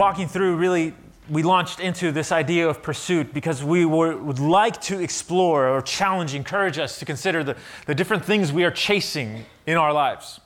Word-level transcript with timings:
Walking 0.00 0.28
through 0.28 0.56
really, 0.56 0.94
we 1.28 1.42
launched 1.42 1.78
into 1.78 2.10
this 2.10 2.32
idea 2.32 2.66
of 2.66 2.82
pursuit 2.82 3.34
because 3.34 3.62
we 3.62 3.84
were, 3.84 4.16
would 4.16 4.38
like 4.38 4.80
to 4.84 4.98
explore 4.98 5.68
or 5.68 5.82
challenge, 5.82 6.34
encourage 6.34 6.78
us 6.78 6.98
to 7.00 7.04
consider 7.04 7.44
the, 7.44 7.54
the 7.84 7.94
different 7.94 8.24
things 8.24 8.50
we 8.50 8.64
are 8.64 8.70
chasing 8.70 9.44
in 9.66 9.76
our 9.76 9.92
lives. 9.92 10.40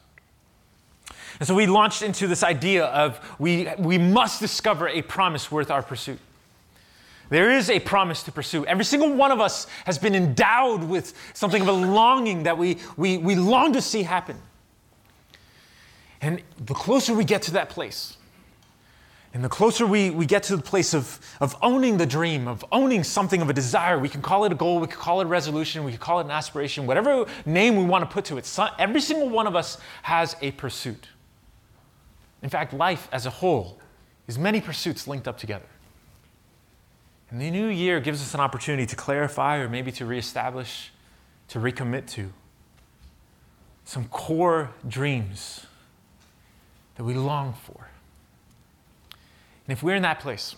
And 1.38 1.46
so 1.46 1.54
we 1.54 1.66
launched 1.66 2.02
into 2.02 2.26
this 2.26 2.42
idea 2.42 2.86
of 2.86 3.20
we, 3.38 3.68
we 3.78 3.96
must 3.96 4.40
discover 4.40 4.88
a 4.88 5.02
promise 5.02 5.52
worth 5.52 5.70
our 5.70 5.84
pursuit. 5.84 6.18
There 7.28 7.48
is 7.48 7.70
a 7.70 7.78
promise 7.78 8.24
to 8.24 8.32
pursue. 8.32 8.66
Every 8.66 8.84
single 8.84 9.14
one 9.14 9.30
of 9.30 9.40
us 9.40 9.68
has 9.84 10.00
been 10.00 10.16
endowed 10.16 10.82
with 10.82 11.14
something 11.32 11.62
of 11.62 11.68
a 11.68 11.72
longing 11.72 12.42
that 12.42 12.58
we, 12.58 12.78
we, 12.96 13.18
we 13.18 13.36
long 13.36 13.72
to 13.74 13.80
see 13.80 14.02
happen. 14.02 14.36
And 16.20 16.42
the 16.58 16.74
closer 16.74 17.14
we 17.14 17.24
get 17.24 17.42
to 17.42 17.52
that 17.52 17.68
place, 17.68 18.16
and 19.34 19.42
the 19.42 19.48
closer 19.48 19.84
we, 19.84 20.10
we 20.10 20.26
get 20.26 20.44
to 20.44 20.56
the 20.56 20.62
place 20.62 20.94
of, 20.94 21.18
of 21.40 21.56
owning 21.60 21.96
the 21.96 22.06
dream, 22.06 22.46
of 22.46 22.64
owning 22.70 23.02
something 23.02 23.42
of 23.42 23.50
a 23.50 23.52
desire, 23.52 23.98
we 23.98 24.08
can 24.08 24.22
call 24.22 24.44
it 24.44 24.52
a 24.52 24.54
goal, 24.54 24.78
we 24.78 24.86
can 24.86 24.96
call 24.96 25.20
it 25.20 25.24
a 25.24 25.26
resolution, 25.26 25.82
we 25.82 25.90
can 25.90 25.98
call 25.98 26.20
it 26.20 26.24
an 26.24 26.30
aspiration, 26.30 26.86
whatever 26.86 27.26
name 27.44 27.74
we 27.74 27.82
want 27.82 28.08
to 28.08 28.14
put 28.14 28.24
to 28.26 28.38
it. 28.38 28.58
every 28.78 29.00
single 29.00 29.28
one 29.28 29.48
of 29.48 29.56
us 29.56 29.78
has 30.02 30.36
a 30.40 30.52
pursuit. 30.52 31.08
In 32.42 32.48
fact, 32.48 32.72
life 32.72 33.08
as 33.10 33.26
a 33.26 33.30
whole 33.30 33.80
is 34.28 34.38
many 34.38 34.60
pursuits 34.60 35.08
linked 35.08 35.26
up 35.26 35.36
together. 35.36 35.66
And 37.28 37.40
the 37.40 37.50
new 37.50 37.66
year 37.66 37.98
gives 37.98 38.22
us 38.22 38.34
an 38.34 38.40
opportunity 38.40 38.86
to 38.86 38.94
clarify 38.94 39.56
or 39.56 39.68
maybe 39.68 39.90
to 39.92 40.06
reestablish, 40.06 40.92
to 41.48 41.58
recommit 41.58 42.06
to 42.10 42.32
some 43.84 44.04
core 44.04 44.70
dreams 44.86 45.66
that 46.94 47.02
we 47.02 47.14
long 47.14 47.52
for. 47.52 47.88
And 49.66 49.76
if 49.76 49.82
we're 49.82 49.94
in 49.94 50.02
that 50.02 50.20
place, 50.20 50.56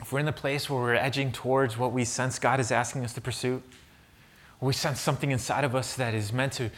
if 0.00 0.12
we're 0.12 0.20
in 0.20 0.26
the 0.26 0.32
place 0.32 0.68
where 0.68 0.80
we're 0.80 0.94
edging 0.94 1.32
towards 1.32 1.76
what 1.76 1.92
we 1.92 2.04
sense 2.04 2.38
God 2.38 2.60
is 2.60 2.72
asking 2.72 3.04
us 3.04 3.12
to 3.14 3.20
pursue, 3.20 3.62
we 4.60 4.72
sense 4.72 5.00
something 5.00 5.30
inside 5.30 5.64
of 5.64 5.74
us 5.74 5.94
that 5.96 6.14
is 6.14 6.32
meant 6.32 6.52
to 6.54 6.70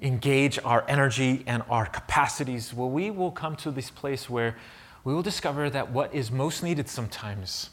engage 0.00 0.58
our 0.64 0.84
energy 0.88 1.44
and 1.46 1.62
our 1.68 1.86
capacities, 1.86 2.72
well, 2.72 2.90
we 2.90 3.10
will 3.10 3.30
come 3.30 3.56
to 3.56 3.70
this 3.70 3.90
place 3.90 4.30
where 4.30 4.56
we 5.04 5.12
will 5.12 5.22
discover 5.22 5.68
that 5.70 5.90
what 5.90 6.14
is 6.14 6.30
most 6.30 6.62
needed 6.62 6.88
sometimes 6.88 7.70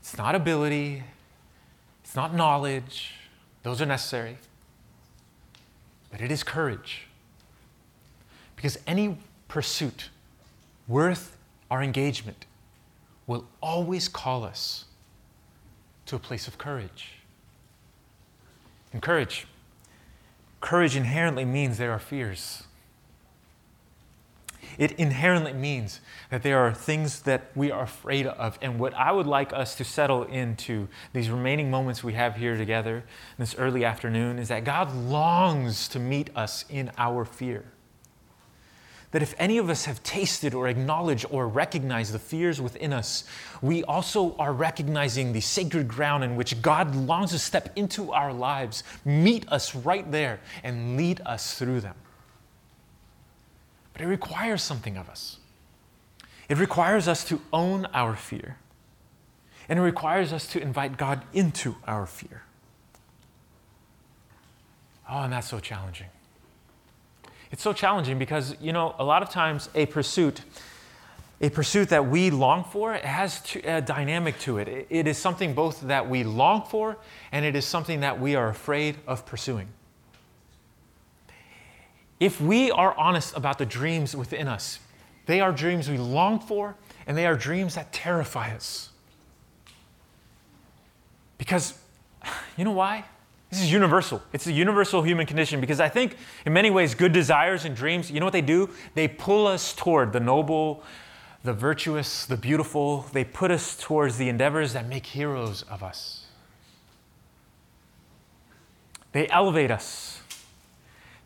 it's 0.00 0.16
not 0.16 0.36
ability, 0.36 1.02
it's 2.04 2.14
not 2.14 2.32
knowledge, 2.32 3.14
those 3.64 3.82
are 3.82 3.86
necessary, 3.86 4.38
but 6.12 6.20
it 6.20 6.30
is 6.30 6.44
courage. 6.44 7.08
Because 8.54 8.78
any 8.86 9.18
pursuit 9.48 10.10
worth 10.86 11.35
our 11.70 11.82
engagement 11.82 12.46
will 13.26 13.46
always 13.60 14.08
call 14.08 14.44
us 14.44 14.84
to 16.06 16.16
a 16.16 16.18
place 16.18 16.46
of 16.46 16.58
courage. 16.58 17.14
And 18.92 19.02
courage, 19.02 19.46
courage 20.60 20.96
inherently 20.96 21.44
means 21.44 21.78
there 21.78 21.92
are 21.92 21.98
fears. 21.98 22.62
It 24.78 24.92
inherently 24.92 25.52
means 25.52 26.00
that 26.30 26.42
there 26.42 26.58
are 26.58 26.72
things 26.72 27.22
that 27.22 27.50
we 27.54 27.70
are 27.70 27.82
afraid 27.82 28.26
of. 28.26 28.58
And 28.60 28.78
what 28.78 28.94
I 28.94 29.10
would 29.10 29.26
like 29.26 29.52
us 29.52 29.74
to 29.76 29.84
settle 29.84 30.24
into 30.24 30.88
these 31.12 31.30
remaining 31.30 31.70
moments 31.70 32.04
we 32.04 32.12
have 32.12 32.36
here 32.36 32.56
together 32.56 33.04
this 33.38 33.54
early 33.56 33.84
afternoon 33.84 34.38
is 34.38 34.48
that 34.48 34.64
God 34.64 34.94
longs 34.94 35.88
to 35.88 35.98
meet 35.98 36.30
us 36.36 36.64
in 36.68 36.90
our 36.98 37.24
fear 37.24 37.64
that 39.12 39.22
if 39.22 39.34
any 39.38 39.58
of 39.58 39.70
us 39.70 39.84
have 39.84 40.02
tasted 40.02 40.54
or 40.54 40.68
acknowledged 40.68 41.26
or 41.30 41.48
recognized 41.48 42.12
the 42.12 42.18
fears 42.18 42.60
within 42.60 42.92
us, 42.92 43.24
we 43.62 43.84
also 43.84 44.36
are 44.36 44.52
recognizing 44.52 45.32
the 45.32 45.40
sacred 45.40 45.88
ground 45.88 46.24
in 46.24 46.36
which 46.36 46.60
God 46.60 46.94
longs 46.94 47.30
to 47.30 47.38
step 47.38 47.72
into 47.76 48.12
our 48.12 48.32
lives, 48.32 48.82
meet 49.04 49.48
us 49.48 49.74
right 49.74 50.10
there, 50.10 50.40
and 50.62 50.96
lead 50.96 51.20
us 51.24 51.58
through 51.58 51.80
them. 51.80 51.94
But 53.92 54.02
it 54.02 54.06
requires 54.06 54.62
something 54.62 54.96
of 54.96 55.08
us. 55.08 55.38
It 56.48 56.58
requires 56.58 57.08
us 57.08 57.24
to 57.24 57.40
own 57.52 57.86
our 57.94 58.14
fear, 58.14 58.58
and 59.68 59.78
it 59.78 59.82
requires 59.82 60.32
us 60.32 60.46
to 60.48 60.60
invite 60.60 60.96
God 60.96 61.22
into 61.32 61.76
our 61.86 62.06
fear. 62.06 62.42
Oh, 65.08 65.22
and 65.22 65.32
that's 65.32 65.48
so 65.48 65.60
challenging. 65.60 66.08
It's 67.56 67.62
so 67.62 67.72
challenging 67.72 68.18
because, 68.18 68.54
you 68.60 68.74
know, 68.74 68.94
a 68.98 69.02
lot 69.02 69.22
of 69.22 69.30
times 69.30 69.70
a 69.74 69.86
pursuit, 69.86 70.42
a 71.40 71.48
pursuit 71.48 71.88
that 71.88 72.06
we 72.06 72.28
long 72.28 72.64
for, 72.64 72.92
it 72.92 73.02
has 73.02 73.40
a 73.64 73.80
dynamic 73.80 74.38
to 74.40 74.58
it. 74.58 74.86
It 74.90 75.06
is 75.06 75.16
something 75.16 75.54
both 75.54 75.80
that 75.80 76.06
we 76.06 76.22
long 76.22 76.66
for 76.66 76.98
and 77.32 77.46
it 77.46 77.56
is 77.56 77.64
something 77.64 78.00
that 78.00 78.20
we 78.20 78.34
are 78.34 78.50
afraid 78.50 78.96
of 79.06 79.24
pursuing. 79.24 79.68
If 82.20 82.42
we 82.42 82.70
are 82.72 82.94
honest 82.98 83.34
about 83.34 83.56
the 83.56 83.64
dreams 83.64 84.14
within 84.14 84.48
us, 84.48 84.78
they 85.24 85.40
are 85.40 85.50
dreams 85.50 85.88
we 85.88 85.96
long 85.96 86.40
for 86.40 86.76
and 87.06 87.16
they 87.16 87.24
are 87.24 87.36
dreams 87.36 87.76
that 87.76 87.90
terrify 87.90 88.54
us. 88.54 88.90
Because, 91.38 91.72
you 92.58 92.66
know 92.66 92.72
why? 92.72 93.06
This 93.50 93.62
is 93.62 93.70
universal. 93.70 94.22
It's 94.32 94.46
a 94.46 94.52
universal 94.52 95.02
human 95.02 95.26
condition 95.26 95.60
because 95.60 95.78
I 95.78 95.88
think, 95.88 96.16
in 96.44 96.52
many 96.52 96.70
ways, 96.70 96.94
good 96.94 97.12
desires 97.12 97.64
and 97.64 97.76
dreams, 97.76 98.10
you 98.10 98.18
know 98.18 98.26
what 98.26 98.32
they 98.32 98.40
do? 98.40 98.70
They 98.94 99.06
pull 99.06 99.46
us 99.46 99.72
toward 99.72 100.12
the 100.12 100.20
noble, 100.20 100.82
the 101.44 101.52
virtuous, 101.52 102.26
the 102.26 102.36
beautiful. 102.36 103.06
They 103.12 103.24
put 103.24 103.50
us 103.50 103.76
towards 103.76 104.18
the 104.18 104.28
endeavors 104.28 104.72
that 104.72 104.88
make 104.88 105.06
heroes 105.06 105.62
of 105.62 105.82
us. 105.82 106.26
They 109.12 109.28
elevate 109.28 109.70
us 109.70 110.20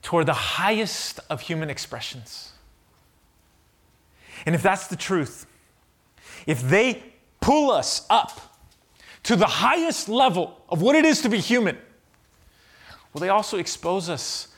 toward 0.02 0.26
the 0.26 0.34
highest 0.34 1.20
of 1.30 1.40
human 1.40 1.70
expressions. 1.70 2.52
And 4.46 4.54
if 4.54 4.62
that's 4.62 4.86
the 4.86 4.96
truth, 4.96 5.46
if 6.46 6.62
they 6.62 7.02
pull 7.40 7.70
us 7.70 8.06
up 8.08 8.40
to 9.24 9.36
the 9.36 9.46
highest 9.46 10.08
level 10.08 10.62
of 10.68 10.82
what 10.82 10.96
it 10.96 11.04
is 11.04 11.22
to 11.22 11.28
be 11.28 11.38
human, 11.38 11.76
well, 13.12 13.20
they 13.20 13.28
also 13.28 13.58
expose 13.58 14.08
us 14.08 14.48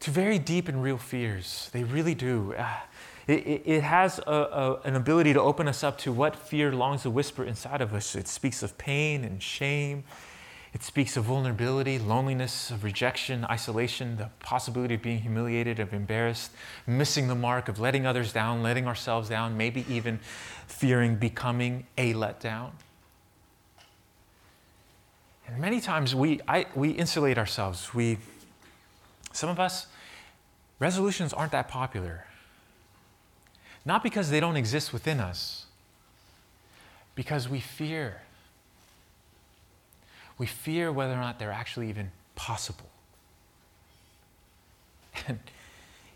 to 0.00 0.10
very 0.10 0.38
deep 0.38 0.68
and 0.68 0.82
real 0.82 0.98
fears. 0.98 1.68
They 1.72 1.84
really 1.84 2.14
do. 2.14 2.54
Ah, 2.58 2.86
it, 3.26 3.46
it, 3.46 3.62
it, 3.66 3.82
has 3.82 4.18
a, 4.20 4.32
a, 4.32 4.80
an 4.84 4.96
ability 4.96 5.34
to 5.34 5.40
open 5.40 5.68
us 5.68 5.84
up 5.84 5.98
to 5.98 6.12
what 6.12 6.34
fear 6.34 6.72
longs 6.72 7.02
to 7.02 7.10
whisper 7.10 7.44
inside 7.44 7.82
of 7.82 7.92
us. 7.92 8.14
It 8.14 8.26
speaks 8.26 8.62
of 8.62 8.78
pain 8.78 9.22
and 9.24 9.42
shame. 9.42 10.04
It 10.72 10.82
speaks 10.82 11.16
of 11.16 11.24
vulnerability, 11.24 11.98
loneliness, 11.98 12.70
of 12.70 12.84
rejection, 12.84 13.44
isolation, 13.46 14.16
the 14.16 14.30
possibility 14.40 14.94
of 14.94 15.02
being 15.02 15.20
humiliated, 15.20 15.78
of 15.78 15.92
embarrassed, 15.92 16.52
missing 16.86 17.28
the 17.28 17.34
mark, 17.34 17.68
of 17.68 17.78
letting 17.78 18.06
others 18.06 18.32
down, 18.32 18.62
letting 18.62 18.86
ourselves 18.86 19.28
down, 19.28 19.56
maybe 19.56 19.84
even 19.88 20.20
fearing 20.66 21.16
becoming 21.16 21.86
a 21.96 22.14
letdown. 22.14 22.70
And 25.48 25.58
many 25.58 25.80
times 25.80 26.14
we, 26.14 26.40
I, 26.46 26.66
we 26.74 26.90
insulate 26.90 27.38
ourselves. 27.38 27.94
We, 27.94 28.18
some 29.32 29.48
of 29.48 29.58
us, 29.58 29.86
resolutions 30.78 31.32
aren't 31.32 31.52
that 31.52 31.68
popular. 31.68 32.26
Not 33.84 34.02
because 34.02 34.28
they 34.28 34.40
don't 34.40 34.56
exist 34.56 34.92
within 34.92 35.18
us, 35.18 35.64
because 37.14 37.48
we 37.48 37.60
fear. 37.60 38.20
We 40.36 40.46
fear 40.46 40.92
whether 40.92 41.14
or 41.14 41.20
not 41.20 41.38
they're 41.38 41.50
actually 41.50 41.88
even 41.88 42.12
possible. 42.36 42.90
And 45.26 45.40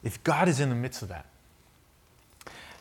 if 0.04 0.22
God 0.22 0.46
is 0.48 0.60
in 0.60 0.68
the 0.68 0.74
midst 0.76 1.02
of 1.02 1.08
that, 1.08 1.26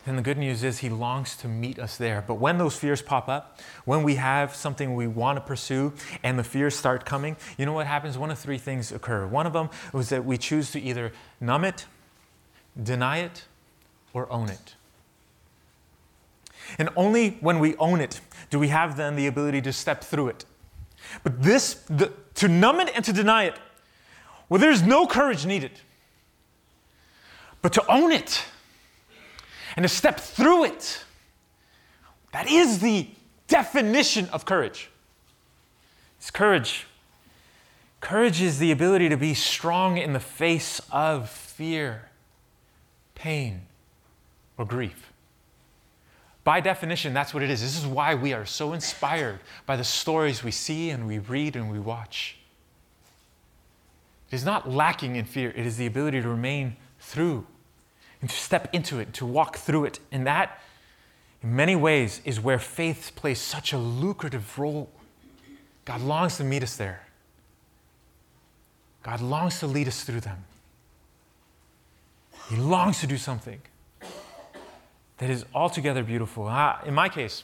then 0.05 0.15
the 0.15 0.21
good 0.21 0.37
news 0.37 0.63
is 0.63 0.79
He 0.79 0.89
longs 0.89 1.35
to 1.37 1.47
meet 1.47 1.77
us 1.77 1.97
there. 1.97 2.23
But 2.25 2.35
when 2.35 2.57
those 2.57 2.75
fears 2.75 3.01
pop 3.01 3.29
up, 3.29 3.59
when 3.85 4.03
we 4.03 4.15
have 4.15 4.55
something 4.55 4.95
we 4.95 5.07
want 5.07 5.37
to 5.37 5.41
pursue 5.41 5.93
and 6.23 6.39
the 6.39 6.43
fears 6.43 6.75
start 6.75 7.05
coming, 7.05 7.35
you 7.57 7.65
know 7.65 7.73
what 7.73 7.87
happens? 7.87 8.17
One 8.17 8.31
of 8.31 8.39
three 8.39 8.57
things 8.57 8.91
occur. 8.91 9.27
One 9.27 9.45
of 9.45 9.53
them 9.53 9.69
was 9.93 10.09
that 10.09 10.25
we 10.25 10.37
choose 10.37 10.71
to 10.71 10.81
either 10.81 11.11
numb 11.39 11.65
it, 11.65 11.85
deny 12.81 13.19
it, 13.19 13.45
or 14.13 14.31
own 14.31 14.49
it. 14.49 14.75
And 16.77 16.89
only 16.95 17.37
when 17.41 17.59
we 17.59 17.75
own 17.77 18.01
it 18.01 18.21
do 18.49 18.59
we 18.59 18.69
have 18.69 18.97
then 18.97 19.15
the 19.15 19.27
ability 19.27 19.61
to 19.61 19.73
step 19.73 20.03
through 20.03 20.29
it. 20.29 20.45
But 21.23 21.41
this, 21.41 21.75
the, 21.89 22.11
to 22.35 22.47
numb 22.47 22.79
it 22.79 22.91
and 22.95 23.03
to 23.05 23.13
deny 23.13 23.45
it, 23.45 23.55
well, 24.49 24.59
there's 24.59 24.81
no 24.81 25.07
courage 25.07 25.45
needed. 25.45 25.71
But 27.61 27.73
to 27.73 27.91
own 27.91 28.11
it, 28.11 28.43
and 29.75 29.83
to 29.83 29.89
step 29.89 30.19
through 30.19 30.65
it. 30.65 31.03
That 32.31 32.49
is 32.49 32.79
the 32.79 33.07
definition 33.47 34.27
of 34.29 34.45
courage. 34.45 34.89
It's 36.17 36.31
courage. 36.31 36.87
Courage 37.99 38.41
is 38.41 38.59
the 38.59 38.71
ability 38.71 39.09
to 39.09 39.17
be 39.17 39.33
strong 39.33 39.97
in 39.97 40.13
the 40.13 40.19
face 40.19 40.81
of 40.91 41.29
fear, 41.29 42.09
pain, 43.15 43.61
or 44.57 44.65
grief. 44.65 45.11
By 46.43 46.59
definition, 46.59 47.13
that's 47.13 47.33
what 47.33 47.43
it 47.43 47.51
is. 47.51 47.61
This 47.61 47.77
is 47.77 47.85
why 47.85 48.15
we 48.15 48.33
are 48.33 48.45
so 48.45 48.73
inspired 48.73 49.39
by 49.67 49.75
the 49.75 49.83
stories 49.83 50.43
we 50.43 50.51
see 50.51 50.89
and 50.89 51.05
we 51.05 51.19
read 51.19 51.55
and 51.55 51.71
we 51.71 51.79
watch. 51.79 52.37
It 54.31 54.35
is 54.35 54.45
not 54.45 54.69
lacking 54.69 55.17
in 55.17 55.25
fear, 55.25 55.53
it 55.55 55.65
is 55.65 55.77
the 55.77 55.85
ability 55.85 56.21
to 56.21 56.29
remain 56.29 56.77
through 56.99 57.45
and 58.21 58.29
to 58.29 58.35
step 58.35 58.69
into 58.73 58.99
it, 58.99 59.13
to 59.13 59.25
walk 59.25 59.57
through 59.57 59.85
it. 59.85 59.99
And 60.11 60.25
that, 60.27 60.61
in 61.41 61.55
many 61.55 61.75
ways, 61.75 62.21
is 62.23 62.39
where 62.39 62.59
faith 62.59 63.11
plays 63.15 63.41
such 63.41 63.73
a 63.73 63.77
lucrative 63.77 64.57
role. 64.57 64.89
God 65.85 66.01
longs 66.01 66.37
to 66.37 66.43
meet 66.43 66.63
us 66.63 66.75
there. 66.75 67.07
God 69.03 69.19
longs 69.19 69.59
to 69.59 69.67
lead 69.67 69.87
us 69.87 70.03
through 70.03 70.21
them. 70.21 70.45
He 72.49 72.55
longs 72.55 72.99
to 72.99 73.07
do 73.07 73.17
something 73.17 73.61
that 75.17 75.29
is 75.29 75.45
altogether 75.53 76.03
beautiful. 76.03 76.47
Ah, 76.47 76.81
in 76.85 76.93
my 76.93 77.09
case, 77.09 77.43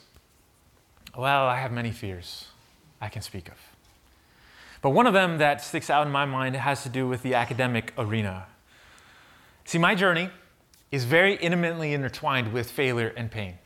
well, 1.17 1.45
I 1.45 1.59
have 1.59 1.71
many 1.71 1.91
fears 1.91 2.47
I 3.01 3.09
can 3.09 3.21
speak 3.21 3.47
of. 3.47 3.55
But 4.81 4.91
one 4.91 5.07
of 5.07 5.13
them 5.13 5.39
that 5.39 5.61
sticks 5.61 5.89
out 5.89 6.05
in 6.05 6.11
my 6.11 6.25
mind 6.25 6.55
has 6.55 6.83
to 6.83 6.89
do 6.89 7.07
with 7.07 7.23
the 7.23 7.33
academic 7.33 7.93
arena. 7.97 8.45
See, 9.65 9.79
my 9.79 9.95
journey 9.95 10.29
is 10.91 11.05
very 11.05 11.35
intimately 11.35 11.93
intertwined 11.93 12.53
with 12.53 12.71
failure 12.71 13.13
and 13.17 13.29
pain. 13.29 13.57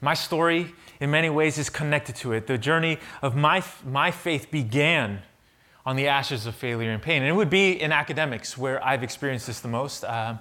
My 0.00 0.14
story, 0.14 0.74
in 0.98 1.10
many 1.10 1.30
ways, 1.30 1.58
is 1.58 1.68
connected 1.68 2.16
to 2.16 2.32
it. 2.32 2.46
The 2.46 2.58
journey 2.58 2.98
of 3.22 3.36
my, 3.36 3.62
my 3.84 4.10
faith 4.10 4.50
began 4.50 5.22
on 5.84 5.96
the 5.96 6.08
ashes 6.08 6.46
of 6.46 6.54
failure 6.54 6.90
and 6.90 7.02
pain. 7.02 7.22
And 7.22 7.28
it 7.28 7.34
would 7.34 7.50
be 7.50 7.80
in 7.80 7.92
academics 7.92 8.56
where 8.56 8.84
I've 8.84 9.02
experienced 9.02 9.46
this 9.46 9.60
the 9.60 9.68
most. 9.68 10.04
Um, 10.04 10.38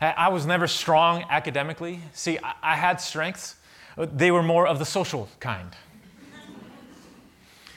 I 0.00 0.28
was 0.28 0.46
never 0.46 0.66
strong 0.66 1.24
academically. 1.30 2.00
See, 2.12 2.38
I, 2.42 2.54
I 2.62 2.76
had 2.76 3.00
strengths, 3.00 3.56
they 3.96 4.30
were 4.30 4.42
more 4.42 4.66
of 4.66 4.78
the 4.78 4.84
social 4.84 5.28
kind. 5.38 5.70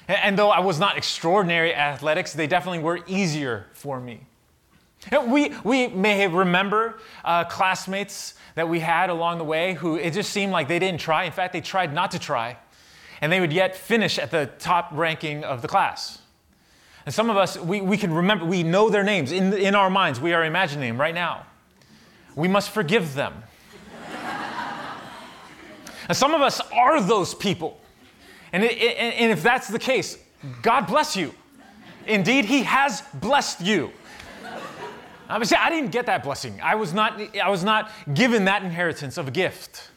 and 0.08 0.38
though 0.38 0.50
I 0.50 0.60
was 0.60 0.80
not 0.80 0.98
extraordinary 0.98 1.74
at 1.74 1.94
athletics, 1.94 2.34
they 2.34 2.48
definitely 2.48 2.80
were 2.80 3.02
easier 3.08 3.68
for 3.74 4.00
me. 4.00 4.22
We, 5.28 5.54
we 5.64 5.88
may 5.88 6.28
remember 6.28 7.00
uh, 7.24 7.44
classmates 7.46 8.36
that 8.56 8.68
we 8.68 8.80
had 8.80 9.10
along 9.10 9.38
the 9.38 9.44
way 9.44 9.74
who 9.74 9.96
it 9.96 10.12
just 10.12 10.32
seemed 10.32 10.52
like 10.52 10.68
they 10.68 10.80
didn't 10.80 11.00
try. 11.00 11.26
In 11.26 11.32
fact, 11.32 11.54
they 11.54 11.62
tried 11.62 11.94
not 11.94 12.12
to 12.12 12.20
try, 12.20 12.58
and 13.22 13.32
they 13.32 13.40
would 13.40 13.54
yet 13.54 13.76
finish 13.76 14.18
at 14.18 14.32
the 14.32 14.50
top 14.60 14.90
ranking 14.94 15.44
of 15.44 15.62
the 15.62 15.68
class. 15.68 16.20
And 17.06 17.14
some 17.14 17.30
of 17.30 17.38
us, 17.38 17.58
we, 17.58 17.82
we 17.82 17.98
can 17.98 18.12
remember, 18.12 18.46
we 18.46 18.64
know 18.64 18.90
their 18.90 19.04
names 19.04 19.32
in, 19.32 19.54
in 19.54 19.76
our 19.76 19.90
minds. 19.90 20.20
We 20.20 20.34
are 20.34 20.44
imagining 20.44 20.90
them 20.90 21.00
right 21.00 21.14
now. 21.14 21.46
We 22.36 22.48
must 22.48 22.72
forgive 22.72 23.14
them. 23.14 23.44
and 26.10 26.18
some 26.18 26.34
of 26.34 26.42
us 26.42 26.60
are 26.74 27.00
those 27.02 27.36
people. 27.36 27.80
And, 28.52 28.64
it, 28.64 28.72
it, 28.72 28.98
and 28.98 29.32
if 29.32 29.44
that's 29.44 29.68
the 29.68 29.78
case, 29.78 30.18
God 30.62 30.88
bless 30.88 31.16
you. 31.16 31.34
Indeed, 32.08 32.46
He 32.46 32.64
has 32.64 33.04
blessed 33.14 33.62
you. 33.62 33.92
I, 35.30 35.38
mean, 35.38 35.46
see, 35.46 35.56
I 35.56 35.70
didn't 35.70 35.92
get 35.92 36.06
that 36.06 36.24
blessing. 36.24 36.60
I 36.62 36.76
was, 36.76 36.94
not, 36.94 37.22
I 37.38 37.50
was 37.50 37.64
not 37.64 37.92
given 38.14 38.46
that 38.46 38.64
inheritance 38.64 39.18
of 39.18 39.28
a 39.28 39.32
gift. 39.32 39.90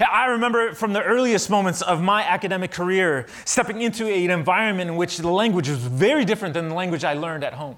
I 0.00 0.26
remember 0.26 0.74
from 0.74 0.92
the 0.92 1.02
earliest 1.02 1.50
moments 1.50 1.82
of 1.82 2.00
my 2.00 2.22
academic 2.22 2.70
career 2.70 3.26
stepping 3.44 3.82
into 3.82 4.06
an 4.06 4.30
environment 4.30 4.90
in 4.90 4.96
which 4.96 5.16
the 5.16 5.30
language 5.30 5.68
was 5.68 5.78
very 5.78 6.24
different 6.24 6.54
than 6.54 6.68
the 6.68 6.74
language 6.74 7.02
I 7.02 7.14
learned 7.14 7.42
at 7.42 7.54
home. 7.54 7.76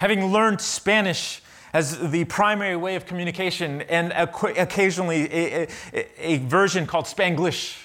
Having 0.00 0.26
learned 0.26 0.60
Spanish 0.60 1.42
as 1.72 1.98
the 2.10 2.24
primary 2.26 2.76
way 2.76 2.94
of 2.94 3.04
communication 3.04 3.82
and 3.82 4.12
occasionally 4.12 5.24
a, 5.32 5.68
a, 5.92 6.06
a 6.18 6.38
version 6.38 6.86
called 6.86 7.06
Spanglish. 7.06 7.83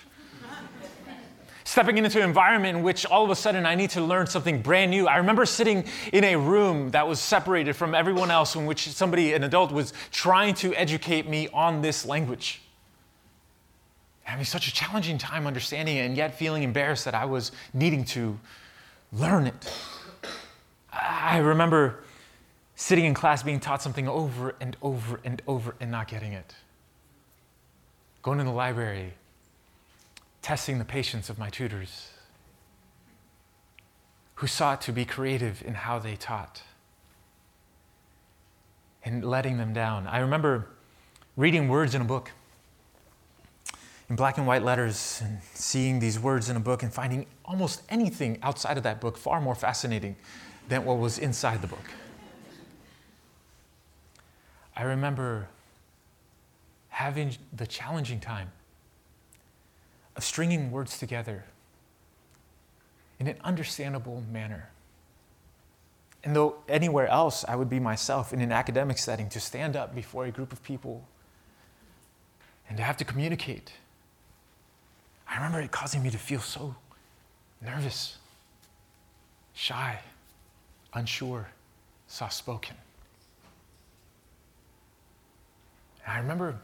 Stepping 1.70 2.00
into 2.00 2.18
an 2.18 2.28
environment 2.28 2.78
in 2.78 2.84
which 2.84 3.06
all 3.06 3.24
of 3.24 3.30
a 3.30 3.36
sudden 3.36 3.64
I 3.64 3.76
need 3.76 3.92
to 3.92 4.02
learn 4.02 4.26
something 4.26 4.60
brand 4.60 4.90
new. 4.90 5.08
I 5.08 5.18
remember 5.18 5.46
sitting 5.46 5.86
in 6.12 6.24
a 6.24 6.36
room 6.36 6.90
that 6.90 7.08
was 7.08 7.20
separated 7.20 7.76
from 7.76 7.94
everyone 7.94 8.32
else, 8.32 8.56
in 8.56 8.66
which 8.66 8.90
somebody, 8.90 9.34
an 9.34 9.44
adult, 9.44 9.72
was 9.72 9.94
trying 10.12 10.56
to 10.56 10.74
educate 10.74 11.30
me 11.30 11.48
on 11.54 11.84
this 11.84 12.08
language 12.08 12.62
having 14.24 14.46
such 14.46 14.68
a 14.68 14.74
challenging 14.74 15.20
time 15.20 15.46
understanding 15.46 15.98
it 15.98 16.08
and 16.08 16.18
yet 16.18 16.34
feeling 16.34 16.64
embarrassed 16.64 17.06
that 17.06 17.14
I 17.14 17.26
was 17.26 17.52
needing 17.72 18.04
to 18.06 18.40
learn 19.14 19.46
it. 19.46 19.74
I 20.92 21.38
remember 21.38 22.00
sitting 22.76 23.06
in 23.06 23.14
class 23.14 23.44
being 23.44 23.60
taught 23.60 23.84
something 23.84 24.08
over 24.08 24.56
and 24.60 24.76
over 24.82 25.20
and 25.24 25.40
over 25.48 25.76
and 25.80 25.92
not 25.92 26.08
getting 26.08 26.34
it. 26.34 26.56
Going 28.24 28.40
to 28.40 28.44
the 28.44 28.50
library, 28.52 29.14
testing 30.42 30.80
the 30.80 30.86
patience 30.86 31.30
of 31.30 31.38
my 31.38 31.50
tutors 31.50 32.10
who 34.36 34.48
sought 34.48 34.82
to 34.82 34.92
be 34.92 35.04
creative 35.04 35.62
in 35.66 35.74
how 35.74 36.00
they 36.00 36.16
taught 36.16 36.62
and 39.04 39.24
letting 39.24 39.58
them 39.58 39.74
down. 39.74 40.08
I 40.08 40.20
remember 40.20 40.68
reading 41.36 41.68
words 41.68 41.94
in 41.94 42.02
a 42.02 42.06
book 42.06 42.32
in 44.10 44.16
black 44.16 44.38
and 44.38 44.48
white 44.48 44.64
letters 44.64 45.22
and 45.24 45.40
seeing 45.54 46.00
these 46.00 46.20
words 46.20 46.50
in 46.50 46.58
a 46.58 46.60
book 46.60 46.84
and 46.84 46.94
finding 46.94 47.26
almost 47.46 47.84
anything 47.90 48.40
outside 48.42 48.78
of 48.78 48.84
that 48.84 49.00
book 49.00 49.18
far 49.18 49.40
more 49.40 49.56
fascinating 49.56 50.16
than 50.68 50.86
what 50.86 50.98
was 50.98 51.20
inside 51.20 51.62
the 51.62 51.68
book. 51.68 51.84
I 54.76 54.84
remember 54.84 55.48
having 56.90 57.36
the 57.54 57.68
challenging 57.68 58.20
time 58.20 58.52
of 60.20 60.24
stringing 60.26 60.70
words 60.70 60.98
together 60.98 61.46
in 63.20 63.28
an 63.28 63.38
understandable 63.42 64.22
manner. 64.30 64.68
And 66.26 66.36
though 66.36 66.58
anywhere 66.68 67.08
else 67.08 67.46
I 67.48 67.56
would 67.56 67.70
be 67.70 67.80
myself 67.80 68.34
in 68.34 68.42
an 68.42 68.52
academic 68.52 68.98
setting 68.98 69.30
to 69.30 69.40
stand 69.40 69.78
up 69.78 69.96
before 69.96 70.26
a 70.26 70.32
group 70.32 70.52
of 70.52 70.62
people 70.62 71.08
and 72.68 72.76
to 72.76 72.84
have 72.84 72.98
to 72.98 73.06
communicate 73.06 73.72
I 75.26 75.36
remember 75.36 75.62
it 75.62 75.72
causing 75.72 76.04
me 76.04 76.10
to 76.10 76.18
feel 76.18 76.42
so 76.42 76.76
nervous, 77.62 78.18
shy, 79.54 80.00
unsure, 80.94 81.48
soft 82.08 82.34
spoken. 82.34 82.76
I 86.06 86.18
remember, 86.18 86.60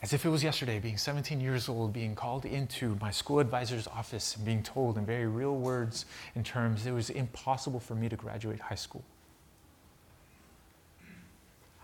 as 0.00 0.12
if 0.12 0.24
it 0.24 0.28
was 0.28 0.44
yesterday, 0.44 0.78
being 0.78 0.96
17 0.96 1.40
years 1.40 1.68
old, 1.68 1.92
being 1.92 2.14
called 2.14 2.44
into 2.44 2.96
my 3.00 3.10
school 3.10 3.40
advisor's 3.40 3.88
office 3.88 4.36
and 4.36 4.44
being 4.44 4.62
told 4.62 4.96
in 4.96 5.04
very 5.04 5.26
real 5.26 5.56
words 5.56 6.06
and 6.36 6.46
terms 6.46 6.86
it 6.86 6.92
was 6.92 7.10
impossible 7.10 7.80
for 7.80 7.96
me 7.96 8.08
to 8.08 8.14
graduate 8.14 8.60
high 8.60 8.76
school. 8.76 9.02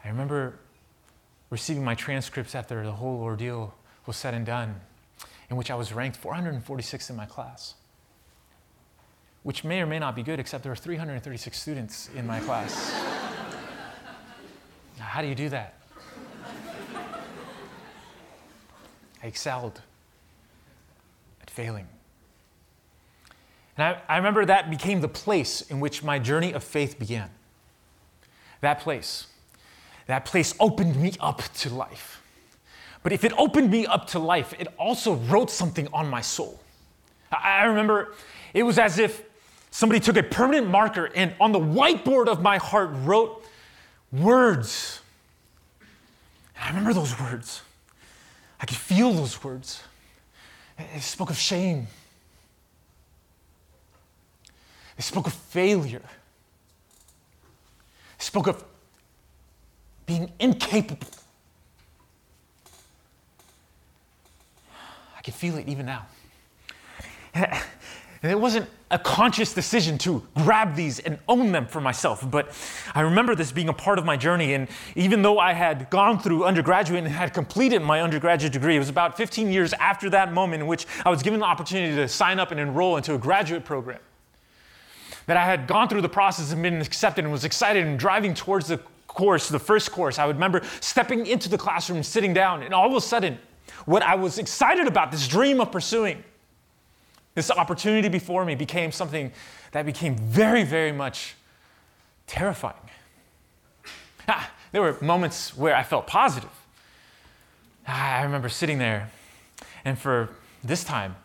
I 0.05 0.09
remember 0.09 0.61
receiving 1.51 1.85
my 1.85 1.95
transcripts 1.95 2.55
after 2.55 2.85
the 2.85 2.93
whole 2.93 3.21
ordeal 3.21 3.75
was 4.07 4.17
said 4.17 4.35
and 4.35 4.47
done 4.47 4.81
in 5.51 5.57
which 5.57 5.71
I 5.71 5.75
was 5.75 5.93
ranked 5.93 6.17
446 6.17 7.11
in 7.11 7.17
my 7.17 7.27
class, 7.27 7.75
which 9.43 9.65
may 9.65 9.81
or 9.81 9.87
may 9.87 9.99
not 9.99 10.15
be 10.15 10.23
good, 10.23 10.39
except 10.39 10.63
there 10.63 10.71
were 10.71 10.77
336 10.77 11.59
students 11.59 12.11
in 12.15 12.27
my 12.27 12.41
class. 12.41 12.93
how 14.99 15.21
do 15.21 15.29
you 15.29 15.35
do 15.35 15.49
that? 15.49 15.75
I 19.25 19.29
excelled 19.29 19.81
at 21.41 21.49
failing. 21.49 21.89
And 23.79 23.97
I, 23.97 24.03
I 24.07 24.17
remember 24.19 24.45
that 24.45 24.71
became 24.71 25.01
the 25.01 25.09
place 25.09 25.63
in 25.63 25.81
which 25.81 26.05
my 26.05 26.19
journey 26.19 26.53
of 26.53 26.63
faith 26.63 26.99
began. 26.99 27.31
That 28.61 28.81
place. 28.81 29.27
That 30.09 30.27
place 30.27 30.55
opened 30.61 30.97
me 30.97 31.15
up 31.21 31.43
to 31.55 31.71
life. 31.75 32.21
But 33.03 33.13
if 33.13 33.25
it 33.25 33.33
opened 33.39 33.71
me 33.71 33.87
up 33.87 34.07
to 34.09 34.19
life, 34.19 34.53
it 34.59 34.69
also 34.79 35.15
wrote 35.15 35.51
something 35.51 35.89
on 35.93 36.09
my 36.09 36.21
soul. 36.21 36.61
I 37.33 37.65
remember 37.65 38.13
it 38.53 38.63
was 38.63 38.79
as 38.79 38.99
if 38.99 39.25
somebody 39.71 40.01
took 40.01 40.19
a 40.19 40.23
permanent 40.23 40.69
marker 40.69 41.07
and 41.15 41.35
on 41.41 41.53
the 41.53 41.59
whiteboard 41.59 42.29
of 42.29 42.43
my 42.43 42.59
heart 42.59 42.91
wrote 42.93 43.43
words. 44.13 45.01
And 46.57 46.65
I 46.65 46.69
remember 46.69 46.93
those 46.93 47.19
words. 47.19 47.63
I 48.65 48.67
could 48.67 48.79
feel 48.79 49.13
those 49.13 49.45
words. 49.45 49.83
They 50.79 50.99
spoke 51.01 51.29
of 51.29 51.37
shame. 51.37 51.87
They 54.97 55.03
spoke 55.03 55.27
of 55.27 55.35
failure. 55.35 56.01
They 58.19 58.25
spoke 58.25 58.47
of 58.47 58.65
being 60.07 60.33
incapable. 60.41 61.11
I 65.19 65.21
can 65.21 65.35
feel 65.35 65.59
it 65.59 65.69
even 65.69 65.85
now. 65.85 66.07
And 68.25 68.33
it 68.33 68.41
wasn't 68.41 68.71
a 68.91 68.99
conscious 68.99 69.53
decision 69.53 69.99
to 69.99 70.27
grab 70.35 70.75
these 70.75 70.99
and 70.99 71.19
own 71.29 71.53
them 71.53 71.67
for 71.67 71.83
myself. 71.83 72.25
But 72.31 72.57
I 72.95 73.03
remember 73.03 73.35
this 73.35 73.53
being 73.53 73.69
a 73.69 73.75
part 73.75 73.99
of 73.99 74.07
my 74.07 74.17
journey. 74.17 74.55
And 74.55 74.67
even 74.97 75.21
though 75.21 75.39
I 75.39 75.53
had 75.53 75.91
gone 75.91 76.19
through 76.19 76.47
undergraduate 76.47 77.05
and 77.05 77.13
had 77.13 77.35
completed 77.35 77.83
my 77.83 78.01
undergraduate 78.01 78.55
degree, 78.55 78.77
it 78.77 78.79
was 78.79 78.89
about 78.89 79.19
15 79.19 79.53
years 79.53 79.75
after 79.75 80.09
that 80.09 80.33
moment 80.33 80.63
in 80.63 80.67
which 80.67 80.87
I 81.05 81.11
was 81.11 81.23
given 81.23 81.41
the 81.41 81.45
opportunity 81.45 81.95
to 81.97 82.09
sign 82.09 82.41
up 82.41 82.51
and 82.51 82.59
enroll 82.59 82.97
into 82.97 83.15
a 83.15 83.19
graduate 83.19 83.67
program. 83.67 84.01
That 85.27 85.37
I 85.37 85.45
had 85.45 85.67
gone 85.67 85.91
through 85.91 86.01
the 86.01 86.09
process 86.09 86.51
and 86.51 86.63
been 86.63 86.81
accepted 86.81 87.27
and 87.27 87.33
was 87.33 87.45
excited 87.45 87.85
and 87.85 87.99
driving 87.99 88.33
towards 88.33 88.69
the 88.69 88.81
course, 89.07 89.51
the 89.51 89.59
first 89.59 89.93
course. 89.93 90.19
I 90.19 90.25
would 90.25 90.37
remember 90.37 90.63
stepping 90.81 91.27
into 91.27 91.51
the 91.51 91.59
classroom, 91.59 92.03
sitting 92.03 92.33
down, 92.33 92.63
and 92.63 92.73
all 92.73 92.87
of 92.87 92.97
a 92.97 93.03
sudden, 93.03 93.39
what 93.85 94.03
I 94.03 94.15
was 94.15 94.39
excited 94.39 94.87
about, 94.87 95.11
this 95.11 95.29
dream 95.29 95.61
of 95.61 95.71
pursuing, 95.71 96.25
this 97.35 97.51
opportunity 97.51 98.09
before 98.09 98.45
me 98.45 98.55
became 98.55 98.93
something 98.93 99.33
that 99.73 99.85
became 99.85 100.17
very, 100.17 100.63
very 100.63 100.93
much 100.93 101.35
terrifying. 102.27 102.77
Ah, 104.29 104.51
there 104.73 104.81
were 104.81 104.97
moments 105.01 105.57
where 105.57 105.75
I 105.75 105.83
felt 105.83 106.07
positive. 106.07 106.51
I 107.87 108.23
remember 108.23 108.49
sitting 108.49 108.79
there, 108.79 109.11
and 109.85 109.99
for 109.99 110.31
this 110.63 110.85
time, 110.85 111.17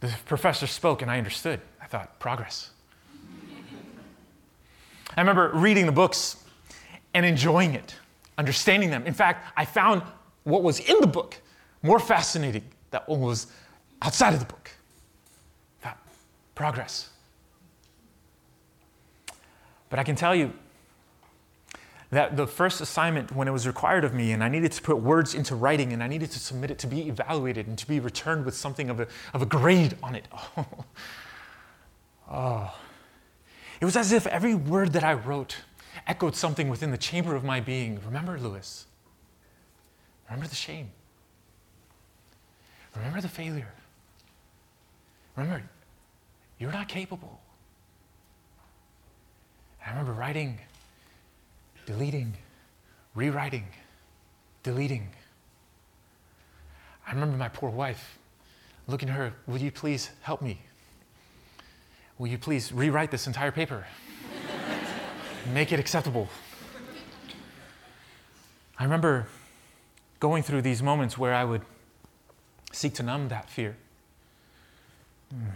the 0.00 0.14
professor 0.26 0.66
spoke 0.66 1.02
and 1.02 1.10
I 1.10 1.18
understood. 1.18 1.60
I 1.80 1.86
thought, 1.86 2.18
progress. 2.20 2.70
I 5.16 5.20
remember 5.20 5.50
reading 5.54 5.86
the 5.86 5.92
books 5.92 6.36
and 7.14 7.24
enjoying 7.24 7.74
it, 7.74 7.94
understanding 8.36 8.90
them. 8.90 9.06
In 9.06 9.14
fact, 9.14 9.50
I 9.56 9.64
found 9.64 10.02
what 10.44 10.62
was 10.62 10.78
in 10.80 11.00
the 11.00 11.06
book 11.06 11.40
more 11.82 11.98
fascinating 11.98 12.64
than 12.90 13.00
what 13.06 13.18
was 13.18 13.46
outside 14.02 14.34
of 14.34 14.40
the 14.40 14.46
book 14.46 14.65
progress. 16.56 17.10
But 19.88 20.00
I 20.00 20.02
can 20.02 20.16
tell 20.16 20.34
you 20.34 20.52
that 22.10 22.36
the 22.36 22.46
first 22.46 22.80
assignment, 22.80 23.30
when 23.30 23.46
it 23.46 23.52
was 23.52 23.66
required 23.66 24.04
of 24.04 24.14
me, 24.14 24.32
and 24.32 24.42
I 24.42 24.48
needed 24.48 24.72
to 24.72 24.82
put 24.82 24.96
words 24.96 25.34
into 25.34 25.54
writing 25.54 25.92
and 25.92 26.02
I 26.02 26.08
needed 26.08 26.32
to 26.32 26.40
submit 26.40 26.72
it 26.72 26.78
to 26.80 26.88
be 26.88 27.08
evaluated 27.08 27.68
and 27.68 27.78
to 27.78 27.86
be 27.86 28.00
returned 28.00 28.44
with 28.44 28.56
something 28.56 28.90
of 28.90 28.98
a, 28.98 29.06
of 29.32 29.42
a 29.42 29.46
grade 29.46 29.96
on 30.02 30.16
it. 30.16 30.26
Oh. 32.28 32.34
oh. 32.34 32.74
It 33.80 33.84
was 33.84 33.94
as 33.94 34.10
if 34.10 34.26
every 34.26 34.56
word 34.56 34.94
that 34.94 35.04
I 35.04 35.12
wrote 35.12 35.58
echoed 36.08 36.34
something 36.34 36.68
within 36.68 36.90
the 36.90 36.98
chamber 36.98 37.36
of 37.36 37.44
my 37.44 37.60
being. 37.60 38.00
Remember, 38.04 38.36
Lewis. 38.36 38.86
Remember 40.28 40.48
the 40.48 40.56
shame. 40.56 40.90
Remember 42.96 43.20
the 43.20 43.28
failure. 43.28 43.72
Remember, 45.36 45.62
you're 46.58 46.72
not 46.72 46.88
capable. 46.88 47.40
I 49.84 49.90
remember 49.90 50.12
writing, 50.12 50.58
deleting, 51.86 52.34
rewriting, 53.14 53.66
deleting. 54.62 55.08
I 57.06 57.12
remember 57.12 57.36
my 57.36 57.48
poor 57.48 57.70
wife 57.70 58.18
looking 58.88 59.08
at 59.08 59.16
her, 59.16 59.32
Will 59.46 59.58
you 59.58 59.70
please 59.70 60.10
help 60.22 60.42
me? 60.42 60.60
Will 62.18 62.28
you 62.28 62.38
please 62.38 62.72
rewrite 62.72 63.10
this 63.10 63.26
entire 63.26 63.52
paper? 63.52 63.86
Make 65.52 65.72
it 65.72 65.78
acceptable. 65.78 66.28
I 68.78 68.84
remember 68.84 69.28
going 70.18 70.42
through 70.42 70.62
these 70.62 70.82
moments 70.82 71.16
where 71.16 71.34
I 71.34 71.44
would 71.44 71.62
seek 72.72 72.94
to 72.94 73.02
numb 73.02 73.28
that 73.28 73.48
fear. 73.48 73.76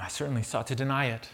I 0.00 0.09
certainly 0.09 0.43
sought 0.43 0.67
to 0.69 0.75
deny 0.75 1.07
it. 1.07 1.29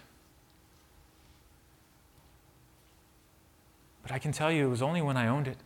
But 4.03 4.13
I 4.13 4.19
can 4.19 4.33
tell 4.33 4.53
you 4.53 4.67
it 4.67 4.71
was 4.71 4.83
only 4.83 5.03
when 5.03 5.17
I 5.17 5.27
owned 5.27 5.49
it 5.49 5.57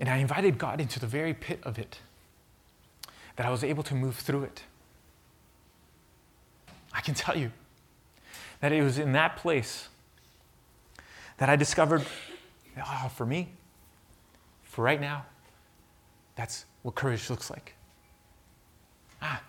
and 0.00 0.08
I 0.08 0.16
invited 0.16 0.56
God 0.56 0.80
into 0.80 0.98
the 0.98 1.06
very 1.06 1.34
pit 1.34 1.60
of 1.62 1.78
it 1.78 2.00
that 3.36 3.46
I 3.46 3.50
was 3.50 3.62
able 3.62 3.82
to 3.84 3.94
move 3.94 4.16
through 4.16 4.44
it. 4.44 4.62
I 6.92 7.02
can 7.02 7.14
tell 7.14 7.36
you 7.36 7.52
that 8.60 8.72
it 8.72 8.82
was 8.82 8.98
in 8.98 9.12
that 9.12 9.36
place 9.36 9.88
that 11.36 11.48
I 11.48 11.56
discovered 11.56 12.04
oh, 12.78 13.10
for 13.14 13.26
me, 13.26 13.50
for 14.64 14.82
right 14.82 15.00
now, 15.00 15.26
that's 16.34 16.64
what 16.82 16.94
courage 16.94 17.28
looks 17.28 17.50
like. 17.50 17.74
Ah, 19.22 19.42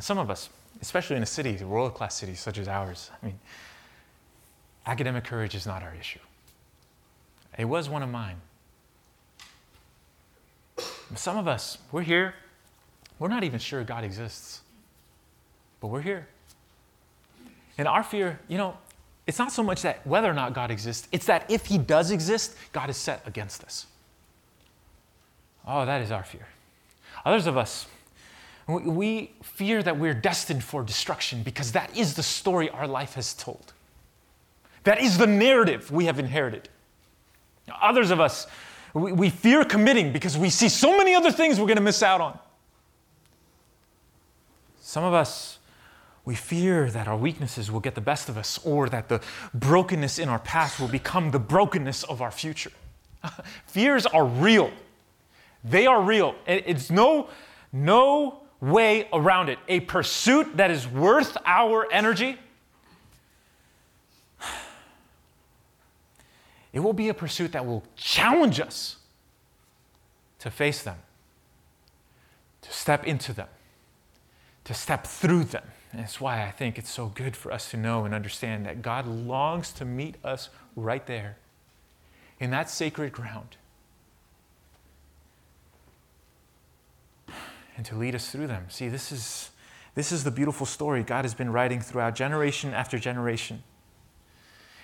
some 0.00 0.18
of 0.18 0.30
us, 0.30 0.48
especially 0.80 1.16
in 1.16 1.22
a 1.22 1.26
city, 1.26 1.56
a 1.60 1.66
world 1.66 1.94
class 1.94 2.14
city 2.14 2.34
such 2.34 2.58
as 2.58 2.68
ours. 2.68 3.10
I 3.22 3.26
mean, 3.26 3.38
academic 4.86 5.24
courage 5.24 5.54
is 5.54 5.66
not 5.66 5.82
our 5.82 5.94
issue. 5.98 6.20
It 7.58 7.64
was 7.64 7.88
one 7.88 8.02
of 8.02 8.10
mine. 8.10 8.36
Some 11.14 11.36
of 11.36 11.48
us, 11.48 11.78
we're 11.92 12.02
here, 12.02 12.34
we're 13.18 13.28
not 13.28 13.44
even 13.44 13.58
sure 13.58 13.82
God 13.84 14.04
exists, 14.04 14.60
but 15.80 15.88
we're 15.88 16.02
here. 16.02 16.26
And 17.78 17.86
our 17.86 18.02
fear, 18.02 18.40
you 18.48 18.58
know, 18.58 18.76
it's 19.26 19.38
not 19.38 19.52
so 19.52 19.62
much 19.62 19.82
that 19.82 20.06
whether 20.06 20.30
or 20.30 20.34
not 20.34 20.52
God 20.52 20.70
exists, 20.70 21.08
it's 21.12 21.26
that 21.26 21.50
if 21.50 21.66
He 21.66 21.78
does 21.78 22.10
exist, 22.10 22.56
God 22.72 22.90
is 22.90 22.96
set 22.96 23.22
against 23.26 23.64
us. 23.64 23.86
Oh, 25.66 25.84
that 25.84 26.00
is 26.02 26.10
our 26.10 26.22
fear. 26.22 26.46
Others 27.24 27.46
of 27.46 27.56
us, 27.56 27.86
we 28.66 29.30
fear 29.42 29.82
that 29.82 29.96
we're 29.96 30.14
destined 30.14 30.64
for 30.64 30.82
destruction 30.82 31.42
because 31.42 31.72
that 31.72 31.96
is 31.96 32.14
the 32.14 32.22
story 32.22 32.68
our 32.70 32.88
life 32.88 33.14
has 33.14 33.32
told. 33.32 33.72
That 34.84 35.00
is 35.00 35.18
the 35.18 35.26
narrative 35.26 35.90
we 35.90 36.06
have 36.06 36.18
inherited. 36.18 36.68
Others 37.80 38.10
of 38.10 38.20
us, 38.20 38.46
we, 38.92 39.30
fear 39.30 39.64
committing 39.64 40.12
because 40.12 40.38
we 40.38 40.50
see 40.50 40.68
so 40.68 40.96
many 40.96 41.14
other 41.14 41.30
things 41.30 41.58
we're 41.58 41.66
going 41.66 41.76
to 41.76 41.82
miss 41.82 42.02
out 42.02 42.20
on. 42.20 42.38
Some 44.80 45.04
of 45.04 45.12
us, 45.12 45.58
we 46.24 46.34
fear 46.34 46.90
that 46.90 47.06
our 47.06 47.16
weaknesses 47.16 47.70
will 47.70 47.80
get 47.80 47.94
the 47.94 48.00
best 48.00 48.28
of 48.28 48.36
us 48.36 48.58
or 48.64 48.88
that 48.88 49.08
the 49.08 49.20
brokenness 49.54 50.18
in 50.18 50.28
our 50.28 50.38
past 50.40 50.80
will 50.80 50.88
become 50.88 51.30
the 51.30 51.38
brokenness 51.38 52.02
of 52.04 52.20
our 52.20 52.32
future. 52.32 52.72
Fears 53.66 54.06
are 54.06 54.24
real. 54.24 54.72
They 55.62 55.86
are 55.86 56.00
real. 56.00 56.34
It's 56.46 56.90
no, 56.90 57.28
no 57.72 58.45
way 58.60 59.08
around 59.12 59.48
it. 59.48 59.58
A 59.68 59.80
pursuit 59.80 60.56
that 60.56 60.70
is 60.70 60.86
worth 60.86 61.36
our 61.44 61.90
energy. 61.92 62.38
It 66.72 66.80
will 66.80 66.92
be 66.92 67.08
a 67.08 67.14
pursuit 67.14 67.52
that 67.52 67.64
will 67.64 67.82
challenge 67.96 68.60
us 68.60 68.96
to 70.40 70.50
face 70.50 70.82
them, 70.82 70.98
to 72.60 72.70
step 72.70 73.06
into 73.06 73.32
them, 73.32 73.48
to 74.64 74.74
step 74.74 75.06
through 75.06 75.44
them. 75.44 75.64
And 75.90 76.02
that's 76.02 76.20
why 76.20 76.44
I 76.44 76.50
think 76.50 76.78
it's 76.78 76.90
so 76.90 77.06
good 77.06 77.34
for 77.34 77.50
us 77.50 77.70
to 77.70 77.78
know 77.78 78.04
and 78.04 78.12
understand 78.12 78.66
that 78.66 78.82
God 78.82 79.06
longs 79.06 79.72
to 79.72 79.86
meet 79.86 80.16
us 80.22 80.50
right 80.74 81.06
there 81.06 81.38
in 82.38 82.50
that 82.50 82.68
sacred 82.68 83.12
ground 83.12 83.56
and 87.76 87.84
to 87.86 87.94
lead 87.94 88.14
us 88.14 88.30
through 88.30 88.46
them. 88.46 88.66
See, 88.68 88.88
this 88.88 89.12
is, 89.12 89.50
this 89.94 90.12
is 90.12 90.24
the 90.24 90.30
beautiful 90.30 90.66
story 90.66 91.02
God 91.02 91.24
has 91.24 91.34
been 91.34 91.50
writing 91.50 91.80
throughout 91.80 92.14
generation 92.14 92.72
after 92.72 92.98
generation. 92.98 93.62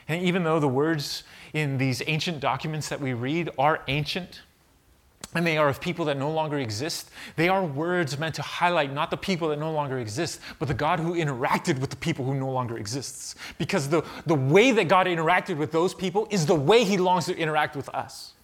And 0.08 0.22
even 0.22 0.44
though 0.44 0.61
the 0.61 0.68
words 0.68 1.22
in 1.52 1.78
these 1.78 2.02
ancient 2.06 2.40
documents 2.40 2.88
that 2.88 3.00
we 3.00 3.14
read 3.14 3.50
are 3.58 3.82
ancient, 3.88 4.42
and 5.34 5.46
they 5.46 5.56
are 5.56 5.68
of 5.68 5.80
people 5.80 6.04
that 6.06 6.18
no 6.18 6.30
longer 6.30 6.58
exist, 6.58 7.11
they 7.37 7.49
are 7.49 7.64
words 7.64 8.18
meant 8.18 8.34
to 8.34 8.42
highlight 8.42 8.92
not 8.92 9.11
the 9.11 9.16
people 9.16 9.49
that 9.49 9.58
no 9.58 9.72
longer 9.72 9.99
exist, 9.99 10.40
but 10.58 10.68
the 10.68 10.75
God 10.75 11.00
who 11.00 11.14
interacted 11.14 11.78
with 11.78 11.88
the 11.88 11.96
people 11.96 12.25
who 12.25 12.34
no 12.34 12.50
longer 12.50 12.76
exists. 12.76 13.34
Because 13.56 13.88
the, 13.88 14.04
the 14.26 14.34
way 14.34 14.72
that 14.72 14.88
God 14.88 15.06
interacted 15.06 15.56
with 15.56 15.72
those 15.72 15.94
people 15.94 16.26
is 16.30 16.44
the 16.44 16.54
way 16.54 16.84
he 16.84 16.99
longs 16.99 17.26
to 17.26 17.37
interact 17.37 17.76
with 17.76 17.88
us. 17.90 18.34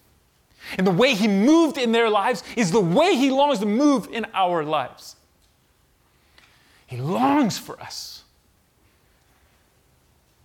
And 0.76 0.86
the 0.86 0.92
way 0.92 1.14
He 1.14 1.28
moved 1.28 1.78
in 1.78 1.92
their 1.92 2.10
lives 2.10 2.42
is 2.56 2.70
the 2.70 2.80
way 2.80 3.14
He 3.14 3.30
longs 3.30 3.60
to 3.60 3.66
move 3.66 4.08
in 4.12 4.26
our 4.34 4.64
lives. 4.64 5.16
He 6.86 6.96
longs 6.96 7.58
for 7.58 7.80
us 7.80 8.24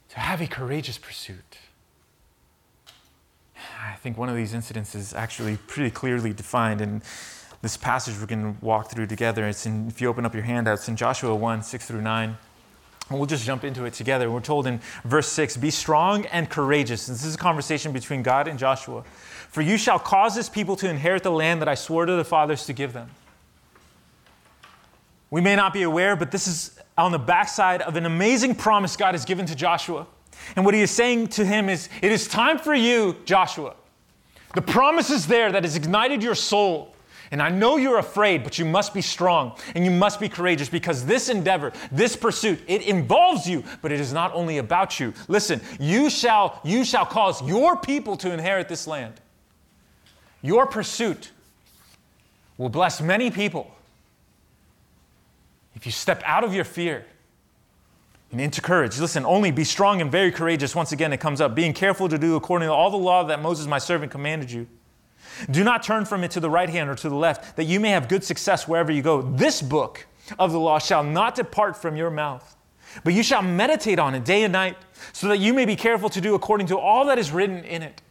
to 0.09 0.19
have 0.19 0.41
a 0.41 0.47
courageous 0.47 0.97
pursuit. 0.97 1.57
I 3.81 3.95
think 3.95 4.17
one 4.17 4.29
of 4.29 4.35
these 4.35 4.53
incidents 4.53 4.93
is 4.93 5.13
actually 5.13 5.57
pretty 5.67 5.89
clearly 5.89 6.33
defined 6.33 6.81
in 6.81 7.01
this 7.61 7.77
passage 7.77 8.19
we're 8.19 8.27
going 8.27 8.55
to 8.55 8.65
walk 8.65 8.91
through 8.91 9.07
together. 9.07 9.47
It's 9.47 9.65
in, 9.65 9.87
if 9.87 10.01
you 10.01 10.09
open 10.09 10.25
up 10.25 10.33
your 10.33 10.43
handouts 10.43 10.87
in 10.89 10.95
Joshua 10.95 11.33
1 11.33 11.63
6 11.63 11.87
through 11.87 12.01
9. 12.01 12.37
We'll 13.09 13.25
just 13.25 13.45
jump 13.45 13.63
into 13.63 13.85
it 13.85 13.93
together. 13.93 14.31
We're 14.31 14.39
told 14.39 14.65
in 14.65 14.79
verse 15.03 15.27
6 15.29 15.57
Be 15.57 15.69
strong 15.69 16.25
and 16.27 16.49
courageous. 16.49 17.07
This 17.07 17.25
is 17.25 17.35
a 17.35 17.37
conversation 17.37 17.91
between 17.91 18.23
God 18.23 18.47
and 18.47 18.57
Joshua. 18.57 19.03
For 19.49 19.61
you 19.61 19.77
shall 19.77 19.99
cause 19.99 20.35
this 20.35 20.49
people 20.49 20.75
to 20.77 20.89
inherit 20.89 21.23
the 21.23 21.31
land 21.31 21.61
that 21.61 21.67
I 21.67 21.75
swore 21.75 22.05
to 22.05 22.13
the 22.13 22.23
fathers 22.23 22.65
to 22.65 22.73
give 22.73 22.93
them. 22.93 23.09
We 25.29 25.41
may 25.41 25.55
not 25.55 25.73
be 25.73 25.83
aware, 25.83 26.15
but 26.15 26.31
this 26.31 26.47
is 26.47 26.79
on 26.97 27.11
the 27.11 27.19
backside 27.19 27.81
of 27.81 27.95
an 27.95 28.05
amazing 28.05 28.55
promise 28.55 28.95
God 28.95 29.13
has 29.13 29.25
given 29.25 29.45
to 29.47 29.55
Joshua. 29.55 30.07
And 30.55 30.65
what 30.65 30.73
he 30.73 30.81
is 30.81 30.91
saying 30.91 31.27
to 31.29 31.45
him 31.45 31.69
is, 31.69 31.89
It 32.01 32.11
is 32.11 32.27
time 32.27 32.57
for 32.57 32.73
you, 32.73 33.17
Joshua. 33.25 33.75
The 34.53 34.61
promise 34.61 35.09
is 35.09 35.27
there 35.27 35.51
that 35.51 35.63
has 35.63 35.75
ignited 35.75 36.23
your 36.23 36.35
soul. 36.35 36.92
And 37.33 37.41
I 37.41 37.49
know 37.49 37.77
you're 37.77 37.97
afraid, 37.97 38.43
but 38.43 38.59
you 38.59 38.63
must 38.63 38.93
be 38.93 39.01
strong 39.01 39.57
and 39.73 39.83
you 39.83 39.89
must 39.89 40.19
be 40.19 40.29
courageous 40.29 40.69
because 40.69 41.03
this 41.03 41.29
endeavor, 41.29 41.73
this 41.91 42.15
pursuit, 42.15 42.59
it 42.67 42.83
involves 42.83 43.49
you, 43.49 43.63
but 43.81 43.91
it 43.91 43.99
is 43.99 44.13
not 44.13 44.31
only 44.35 44.59
about 44.59 44.99
you. 44.99 45.15
Listen, 45.27 45.59
you 45.79 46.11
shall 46.11 46.61
you 46.63 46.85
shall 46.85 47.07
cause 47.07 47.41
your 47.41 47.75
people 47.75 48.17
to 48.17 48.31
inherit 48.31 48.69
this 48.69 48.85
land. 48.85 49.15
Your 50.43 50.67
pursuit 50.67 51.31
will 52.59 52.69
bless 52.69 53.01
many 53.01 53.31
people 53.31 53.75
if 55.75 55.87
you 55.87 55.91
step 55.91 56.21
out 56.27 56.43
of 56.43 56.53
your 56.53 56.65
fear 56.65 57.03
and 58.31 58.39
into 58.39 58.61
courage. 58.61 58.99
Listen, 58.99 59.25
only 59.25 59.49
be 59.49 59.63
strong 59.63 60.01
and 60.01 60.11
very 60.11 60.31
courageous. 60.31 60.75
Once 60.75 60.91
again, 60.91 61.11
it 61.11 61.17
comes 61.17 61.41
up 61.41 61.55
being 61.55 61.73
careful 61.73 62.07
to 62.09 62.19
do 62.19 62.35
according 62.35 62.67
to 62.67 62.73
all 62.73 62.91
the 62.91 62.97
law 62.97 63.23
that 63.23 63.41
Moses, 63.41 63.65
my 63.65 63.79
servant, 63.79 64.11
commanded 64.11 64.51
you. 64.51 64.67
Do 65.49 65.63
not 65.63 65.83
turn 65.83 66.05
from 66.05 66.23
it 66.23 66.31
to 66.31 66.39
the 66.39 66.49
right 66.49 66.69
hand 66.69 66.89
or 66.89 66.95
to 66.95 67.09
the 67.09 67.15
left, 67.15 67.55
that 67.55 67.65
you 67.65 67.79
may 67.79 67.89
have 67.89 68.07
good 68.07 68.23
success 68.23 68.67
wherever 68.67 68.91
you 68.91 69.01
go. 69.01 69.21
This 69.21 69.61
book 69.61 70.05
of 70.39 70.51
the 70.51 70.59
law 70.59 70.79
shall 70.79 71.03
not 71.03 71.35
depart 71.35 71.75
from 71.75 71.95
your 71.95 72.09
mouth, 72.09 72.55
but 73.03 73.13
you 73.13 73.23
shall 73.23 73.41
meditate 73.41 73.99
on 73.99 74.15
it 74.15 74.23
day 74.23 74.43
and 74.43 74.53
night, 74.53 74.77
so 75.11 75.27
that 75.27 75.39
you 75.39 75.53
may 75.53 75.65
be 75.65 75.75
careful 75.75 76.09
to 76.09 76.21
do 76.21 76.35
according 76.35 76.67
to 76.67 76.77
all 76.77 77.05
that 77.05 77.17
is 77.17 77.31
written 77.31 77.63
in 77.63 77.81
it. 77.81 78.01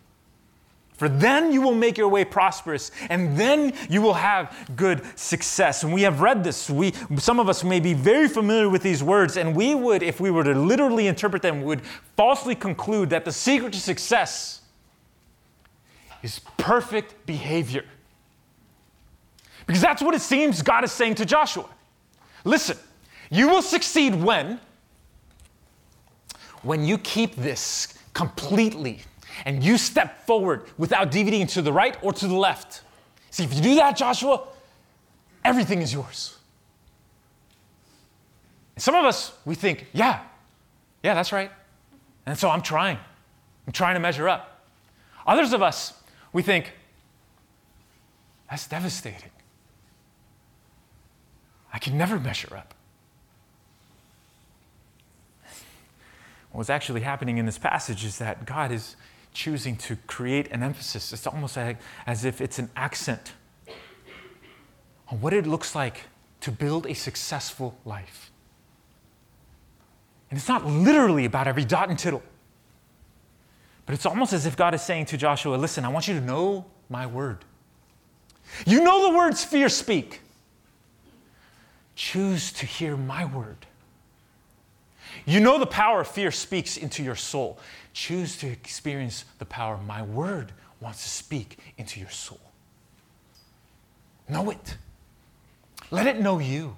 For 0.95 1.09
then 1.09 1.53
you 1.53 1.63
will 1.63 1.75
make 1.75 1.99
your 1.99 2.09
way 2.09 2.25
prosperous, 2.25 2.93
and 3.11 3.37
then 3.37 3.73
you 3.91 4.01
will 4.03 4.15
have 4.15 4.71
good 4.77 5.03
success. 5.19 5.83
And 5.83 5.93
we 5.93 6.03
have 6.03 6.21
read 6.21 6.45
this. 6.45 6.71
We, 6.71 6.93
some 7.17 7.41
of 7.41 7.49
us 7.49 7.65
may 7.65 7.81
be 7.81 7.93
very 7.93 8.29
familiar 8.29 8.69
with 8.69 8.83
these 8.83 9.03
words, 9.03 9.37
and 9.37 9.57
we 9.57 9.75
would, 9.75 10.03
if 10.03 10.21
we 10.21 10.31
were 10.31 10.45
to 10.45 10.55
literally 10.55 11.09
interpret 11.09 11.43
them, 11.43 11.63
would 11.63 11.83
falsely 12.17 12.55
conclude 12.55 13.11
that 13.11 13.25
the 13.25 13.33
secret 13.33 13.73
to 13.73 13.81
success 13.81 14.62
is 16.23 16.41
perfect 16.57 17.27
behavior. 17.27 17.85
Because 19.67 19.83
that's 19.83 20.03
what 20.03 20.15
it 20.15 20.21
seems 20.21 20.63
God 20.63 20.85
is 20.85 20.93
saying 20.93 21.17
to 21.17 21.25
Joshua. 21.25 21.69
Listen, 22.45 22.77
you 23.31 23.49
will 23.49 23.63
succeed 23.63 24.15
when? 24.15 24.61
When 26.63 26.85
you 26.85 26.99
keep 26.99 27.37
this 27.37 27.99
completely 28.15 29.01
and 29.45 29.63
you 29.63 29.79
step 29.79 30.27
forward 30.27 30.65
without 30.79 31.11
deviating 31.11 31.47
to 31.49 31.63
the 31.63 31.73
right 31.73 31.97
or 32.03 32.13
to 32.13 32.27
the 32.27 32.35
left. 32.35 32.83
See, 33.31 33.45
if 33.45 33.55
you 33.55 33.63
do 33.63 33.75
that, 33.77 33.97
Joshua, 33.97 34.47
everything 35.45 35.81
is 35.81 35.93
yours. 35.93 36.37
And 38.77 38.83
some 38.83 38.95
of 38.95 39.05
us, 39.05 39.33
we 39.45 39.55
think, 39.55 39.87
yeah, 39.93 40.21
yeah, 41.03 41.15
that's 41.15 41.33
right. 41.33 41.51
And 42.27 42.39
so 42.39 42.51
I'm 42.51 42.63
trying. 42.63 42.99
I'm 43.67 43.73
trying 43.73 43.95
to 43.95 44.01
measure 44.01 44.29
up. 44.29 44.67
Others 45.27 45.53
of 45.53 45.63
us, 45.63 45.95
we 46.33 46.43
think, 46.43 46.73
that's 48.51 48.67
devastating. 48.67 49.31
I 51.73 51.79
can 51.79 51.97
never 51.97 52.19
measure 52.21 52.55
up. 52.57 52.75
What's 56.53 56.69
actually 56.69 57.01
happening 57.01 57.39
in 57.39 57.47
this 57.47 57.57
passage 57.59 58.05
is 58.05 58.19
that 58.19 58.45
God 58.45 58.71
is 58.71 58.97
choosing 59.33 59.77
to 59.77 59.97
create 60.07 60.51
an 60.51 60.63
emphasis. 60.63 61.13
It's 61.13 61.27
almost 61.27 61.57
like, 61.57 61.79
as 62.07 62.27
if 62.27 62.43
it's 62.43 62.59
an 62.59 62.69
accent 62.77 63.33
on 65.09 65.21
what 65.23 65.33
it 65.33 65.47
looks 65.47 65.75
like 65.75 66.03
to 66.43 66.53
build 66.53 66.87
a 66.87 66.95
successful 66.95 67.79
life. 67.87 68.31
And 70.31 70.39
it's 70.39 70.49
not 70.49 70.67
literally 70.67 71.25
about 71.25 71.47
every 71.47 71.65
dot 71.65 71.89
and 71.89 71.99
tittle, 71.99 72.23
but 73.87 73.95
it's 73.95 74.07
almost 74.07 74.33
as 74.33 74.47
if 74.47 74.57
God 74.57 74.75
is 74.75 74.83
saying 74.83 75.07
to 75.07 75.17
Joshua, 75.17 75.57
Listen, 75.57 75.85
I 75.85 75.89
want 75.89 76.09
you 76.09 76.15
to 76.15 76.21
know 76.21 76.67
my 76.89 77.07
word. 77.07 77.45
You 78.67 78.83
know 78.83 79.11
the 79.11 79.17
words 79.17 79.45
fear 79.45 79.69
speak. 79.69 80.21
Choose 81.95 82.53
to 82.55 82.67
hear 82.67 82.97
my 82.97 83.25
word. 83.25 83.67
You 85.25 85.41
know 85.41 85.59
the 85.59 85.67
power 85.67 86.05
fear 86.05 86.31
speaks 86.31 86.77
into 86.77 87.03
your 87.03 87.17
soul. 87.17 87.59
Choose 87.93 88.37
to 88.39 88.49
experience 88.49 89.25
the 89.39 89.45
power 89.45 89.77
my 89.79 90.03
word 90.03 90.53
wants 90.81 91.03
to 91.05 91.09
speak 91.09 91.59
into 91.77 92.01
your 92.01 92.11
soul. 92.11 92.41
Know 94.29 94.51
it. 94.51 94.77
Let 95.91 96.07
it 96.07 96.21
know 96.21 96.39
you. 96.39 96.77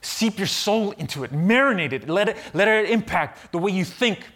Seep 0.00 0.36
your 0.36 0.48
soul 0.48 0.90
into 0.92 1.22
it, 1.22 1.32
marinate 1.32 1.92
it, 1.92 2.08
let 2.08 2.28
it, 2.28 2.36
let 2.52 2.66
it 2.66 2.90
impact 2.90 3.52
the 3.52 3.58
way 3.58 3.70
you 3.70 3.84
think, 3.84 4.26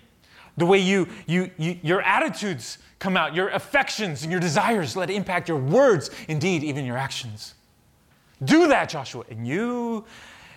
the 0.56 0.66
way 0.66 0.78
you, 0.78 1.08
you, 1.26 1.50
you, 1.58 1.78
your 1.82 2.02
attitudes 2.02 2.78
come 2.98 3.16
out, 3.16 3.34
your 3.34 3.48
affections 3.50 4.22
and 4.22 4.32
your 4.32 4.40
desires. 4.40 4.96
Let 4.96 5.10
impact 5.10 5.48
your 5.48 5.58
words, 5.58 6.10
indeed, 6.28 6.64
even 6.64 6.84
your 6.84 6.96
actions. 6.96 7.54
Do 8.42 8.68
that, 8.68 8.88
Joshua, 8.88 9.24
and 9.30 9.46
you, 9.46 10.04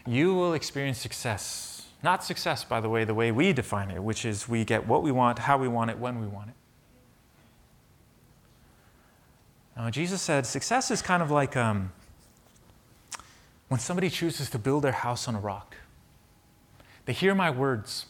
you 0.05 0.33
will 0.33 0.53
experience 0.53 0.97
success. 0.97 1.87
Not 2.01 2.23
success, 2.23 2.63
by 2.63 2.79
the 2.79 2.89
way, 2.89 3.03
the 3.03 3.13
way 3.13 3.31
we 3.31 3.51
define 3.51 3.91
it, 3.91 4.01
which 4.01 4.25
is 4.25 4.47
we 4.47 4.63
get 4.63 4.87
what 4.87 5.03
we 5.03 5.11
want, 5.11 5.39
how 5.39 5.57
we 5.57 5.67
want 5.67 5.91
it, 5.91 5.97
when 5.97 6.21
we 6.21 6.27
want 6.27 6.49
it. 6.49 6.55
Now, 9.75 9.89
Jesus 9.89 10.21
said 10.21 10.45
success 10.45 10.91
is 10.91 11.01
kind 11.01 11.23
of 11.23 11.31
like 11.31 11.55
um, 11.55 11.91
when 13.69 13.79
somebody 13.79 14.09
chooses 14.09 14.49
to 14.49 14.59
build 14.59 14.83
their 14.83 14.91
house 14.91 15.27
on 15.27 15.35
a 15.35 15.39
rock. 15.39 15.75
They 17.05 17.13
hear 17.13 17.33
my 17.33 17.49
words 17.49 18.05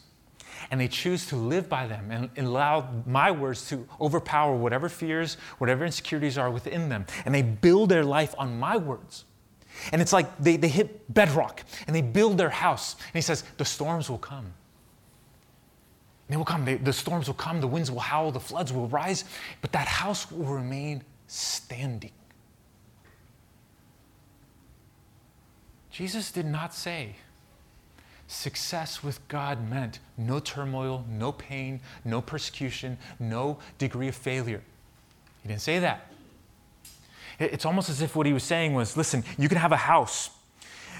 and 0.70 0.80
they 0.80 0.88
choose 0.88 1.26
to 1.26 1.36
live 1.36 1.68
by 1.68 1.86
them 1.86 2.10
and 2.10 2.30
allow 2.36 2.88
my 3.06 3.30
words 3.30 3.68
to 3.68 3.86
overpower 4.00 4.56
whatever 4.56 4.88
fears, 4.88 5.36
whatever 5.58 5.84
insecurities 5.84 6.36
are 6.36 6.50
within 6.50 6.88
them. 6.88 7.06
And 7.24 7.34
they 7.34 7.42
build 7.42 7.88
their 7.88 8.04
life 8.04 8.34
on 8.38 8.58
my 8.58 8.76
words. 8.76 9.24
And 9.92 10.02
it's 10.02 10.12
like 10.12 10.36
they, 10.38 10.56
they 10.56 10.68
hit 10.68 11.12
bedrock 11.12 11.62
and 11.86 11.94
they 11.94 12.02
build 12.02 12.38
their 12.38 12.50
house. 12.50 12.94
And 12.94 13.14
he 13.14 13.20
says, 13.20 13.44
The 13.56 13.64
storms 13.64 14.10
will 14.10 14.18
come. 14.18 14.52
They 16.28 16.36
will 16.36 16.44
come. 16.44 16.64
They, 16.64 16.76
the 16.76 16.92
storms 16.92 17.26
will 17.26 17.34
come, 17.34 17.60
the 17.60 17.66
winds 17.66 17.90
will 17.90 17.98
howl, 18.00 18.30
the 18.30 18.40
floods 18.40 18.72
will 18.72 18.88
rise, 18.88 19.24
but 19.60 19.72
that 19.72 19.88
house 19.88 20.30
will 20.30 20.46
remain 20.46 21.02
standing. 21.26 22.12
Jesus 25.90 26.30
did 26.30 26.46
not 26.46 26.72
say 26.72 27.16
success 28.30 29.02
with 29.02 29.26
God 29.26 29.68
meant 29.68 29.98
no 30.16 30.38
turmoil, 30.38 31.04
no 31.08 31.32
pain, 31.32 31.80
no 32.04 32.20
persecution, 32.20 32.96
no 33.18 33.58
degree 33.78 34.08
of 34.08 34.14
failure. 34.14 34.62
He 35.42 35.48
didn't 35.48 35.62
say 35.62 35.80
that. 35.80 36.06
It's 37.40 37.64
almost 37.64 37.88
as 37.88 38.00
if 38.02 38.14
what 38.14 38.26
he 38.26 38.32
was 38.32 38.44
saying 38.44 38.74
was 38.74 38.96
listen, 38.96 39.24
you 39.36 39.48
can 39.48 39.58
have 39.58 39.72
a 39.72 39.76
house 39.76 40.30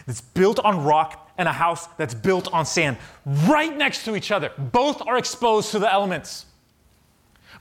that's 0.07 0.21
built 0.21 0.59
on 0.61 0.83
rock 0.83 1.31
and 1.39 1.49
a 1.49 1.53
house 1.53 1.87
that's 1.99 2.15
built 2.15 2.53
on 2.53 2.67
sand 2.67 2.97
right 3.25 3.77
next 3.77 4.05
to 4.07 4.17
each 4.17 4.33
other. 4.33 4.51
Both 4.59 5.01
are 5.07 5.17
exposed 5.17 5.71
to 5.71 5.79
the 5.79 5.93
elements, 5.93 6.47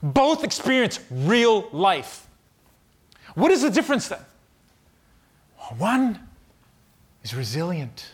both 0.02 0.42
experience 0.42 0.98
real 1.10 1.68
life. 1.70 2.26
What 3.34 3.52
is 3.52 3.62
the 3.62 3.70
difference 3.70 4.08
then? 4.08 4.20
One 5.78 6.18
is 7.22 7.34
resilient. 7.34 8.06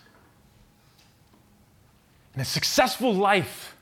And 2.37 2.42
a 2.42 2.44
successful 2.44 3.12
life 3.12 3.75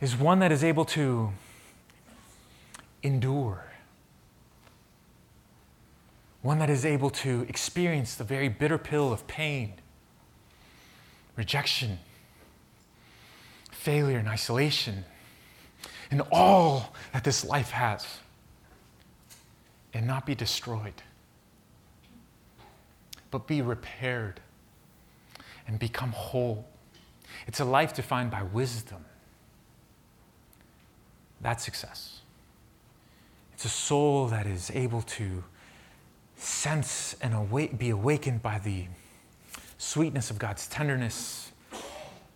is 0.00 0.16
one 0.16 0.38
that 0.38 0.50
is 0.50 0.64
able 0.64 0.86
to 0.86 1.32
endure 3.02 3.68
one 6.42 6.58
that 6.60 6.70
is 6.70 6.84
able 6.84 7.10
to 7.10 7.44
experience 7.48 8.14
the 8.14 8.24
very 8.24 8.48
bitter 8.48 8.78
pill 8.78 9.12
of 9.12 9.26
pain, 9.26 9.74
rejection, 11.36 11.98
failure, 13.70 14.18
and 14.18 14.28
isolation, 14.28 15.04
and 16.10 16.22
all 16.32 16.94
that 17.12 17.24
this 17.24 17.44
life 17.44 17.70
has, 17.70 18.06
and 19.92 20.06
not 20.06 20.24
be 20.24 20.34
destroyed, 20.34 21.02
but 23.30 23.46
be 23.46 23.60
repaired 23.60 24.40
and 25.66 25.78
become 25.78 26.12
whole. 26.12 26.66
It's 27.46 27.60
a 27.60 27.64
life 27.64 27.94
defined 27.94 28.30
by 28.30 28.42
wisdom. 28.42 29.04
That's 31.40 31.64
success. 31.64 32.20
It's 33.54 33.64
a 33.64 33.68
soul 33.68 34.26
that 34.28 34.46
is 34.46 34.70
able 34.72 35.02
to 35.02 35.44
sense 36.36 37.16
and 37.20 37.34
awake, 37.34 37.78
be 37.78 37.90
awakened 37.90 38.42
by 38.42 38.58
the 38.58 38.86
sweetness 39.78 40.30
of 40.30 40.38
God's 40.38 40.66
tenderness 40.68 41.52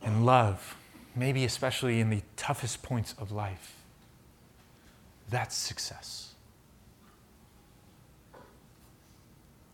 and 0.03 0.27
love, 0.27 0.77
maybe 1.15 1.45
especially 1.45 2.01
in 2.01 2.11
the 2.11 2.23
toughest 2.37 2.83
points 2.83 3.15
of 3.19 3.31
life. 3.31 3.77
That's 5.31 5.57
success. 5.57 6.35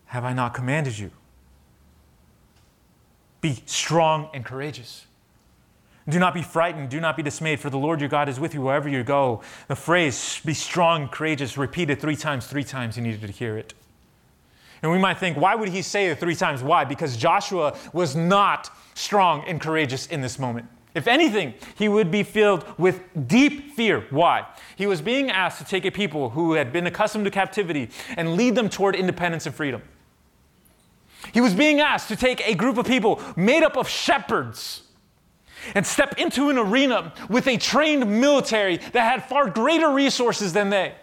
Have 0.06 0.24
I 0.24 0.32
not 0.32 0.54
commanded 0.54 0.98
you? 0.98 1.10
Be 3.40 3.62
strong 3.66 4.30
and 4.32 4.44
courageous. 4.44 5.06
Do 6.08 6.18
not 6.18 6.32
be 6.32 6.42
frightened. 6.42 6.88
Do 6.88 7.00
not 7.00 7.16
be 7.16 7.22
dismayed, 7.22 7.60
for 7.60 7.68
the 7.68 7.78
Lord 7.78 8.00
your 8.00 8.08
God 8.08 8.28
is 8.28 8.40
with 8.40 8.54
you 8.54 8.62
wherever 8.62 8.88
you 8.88 9.02
go. 9.04 9.42
The 9.68 9.76
phrase, 9.76 10.40
be 10.44 10.54
strong 10.54 11.08
courageous, 11.08 11.58
repeated 11.58 12.00
three 12.00 12.16
times, 12.16 12.46
three 12.46 12.64
times, 12.64 12.96
you 12.96 13.02
needed 13.02 13.20
to 13.20 13.28
hear 13.28 13.58
it. 13.58 13.74
And 14.82 14.90
we 14.90 14.98
might 14.98 15.18
think, 15.18 15.36
why 15.36 15.54
would 15.54 15.68
he 15.68 15.82
say 15.82 16.06
it 16.06 16.18
three 16.18 16.34
times? 16.34 16.62
Why? 16.62 16.84
Because 16.84 17.16
Joshua 17.16 17.76
was 17.92 18.16
not 18.16 18.70
strong 18.94 19.44
and 19.46 19.60
courageous 19.60 20.06
in 20.06 20.20
this 20.22 20.38
moment. 20.38 20.66
If 20.94 21.06
anything, 21.06 21.54
he 21.76 21.88
would 21.88 22.10
be 22.10 22.22
filled 22.22 22.64
with 22.78 23.02
deep 23.28 23.74
fear. 23.74 24.06
Why? 24.10 24.46
He 24.76 24.86
was 24.86 25.02
being 25.02 25.30
asked 25.30 25.58
to 25.58 25.64
take 25.64 25.84
a 25.84 25.90
people 25.90 26.30
who 26.30 26.54
had 26.54 26.72
been 26.72 26.86
accustomed 26.86 27.26
to 27.26 27.30
captivity 27.30 27.90
and 28.16 28.34
lead 28.34 28.54
them 28.54 28.68
toward 28.68 28.96
independence 28.96 29.44
and 29.46 29.54
freedom. 29.54 29.82
He 31.32 31.40
was 31.40 31.52
being 31.52 31.80
asked 31.80 32.08
to 32.08 32.16
take 32.16 32.40
a 32.48 32.54
group 32.54 32.78
of 32.78 32.86
people 32.86 33.20
made 33.36 33.62
up 33.62 33.76
of 33.76 33.88
shepherds 33.88 34.84
and 35.74 35.86
step 35.86 36.18
into 36.18 36.50
an 36.50 36.58
arena 36.58 37.12
with 37.28 37.46
a 37.46 37.56
trained 37.56 38.20
military 38.20 38.76
that 38.76 39.10
had 39.10 39.24
far 39.24 39.48
greater 39.50 39.90
resources 39.90 40.52
than 40.52 40.70
they. 40.70 40.94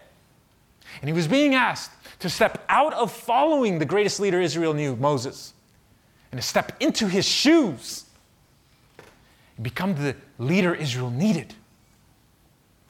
And 1.00 1.08
he 1.08 1.12
was 1.12 1.28
being 1.28 1.54
asked 1.54 1.90
to 2.20 2.30
step 2.30 2.64
out 2.68 2.94
of 2.94 3.12
following 3.12 3.78
the 3.78 3.84
greatest 3.84 4.20
leader 4.20 4.40
Israel 4.40 4.74
knew, 4.74 4.96
Moses, 4.96 5.52
and 6.32 6.40
to 6.40 6.46
step 6.46 6.72
into 6.80 7.08
his 7.08 7.26
shoes 7.26 8.04
and 9.56 9.64
become 9.64 9.94
the 9.94 10.16
leader 10.38 10.74
Israel 10.74 11.10
needed, 11.10 11.54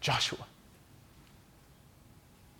Joshua. 0.00 0.46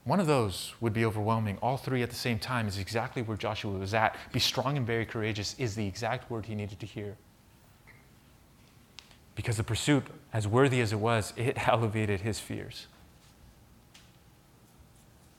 One 0.05 0.21
of 0.21 0.29
those 0.29 0.73
would 0.81 0.93
be 0.93 1.05
overwhelming. 1.05 1.59
All 1.61 1.77
three 1.77 2.03
at 2.03 2.11
the 2.11 2.17
same 2.17 2.39
time 2.39 2.69
is 2.69 2.79
exactly 2.79 3.23
where 3.23 3.37
Joshua 3.37 3.77
was 3.77 3.93
at. 3.93 4.17
Be 4.33 4.39
strong 4.39 4.77
and 4.77 4.87
very 4.87 5.05
courageous 5.05 5.57
is 5.59 5.75
the 5.75 5.87
exact 5.87 6.31
word 6.31 6.47
he 6.47 6.55
needed 6.55 6.79
to 6.79 6.87
hear. 6.87 7.17
Because 9.37 9.57
the 9.57 9.63
pursuit, 9.63 10.05
as 10.33 10.49
worthy 10.49 10.81
as 10.81 10.93
it 10.93 10.99
was, 10.99 11.33
it 11.37 11.69
elevated 11.69 12.23
his 12.23 12.41
fears. 12.41 12.89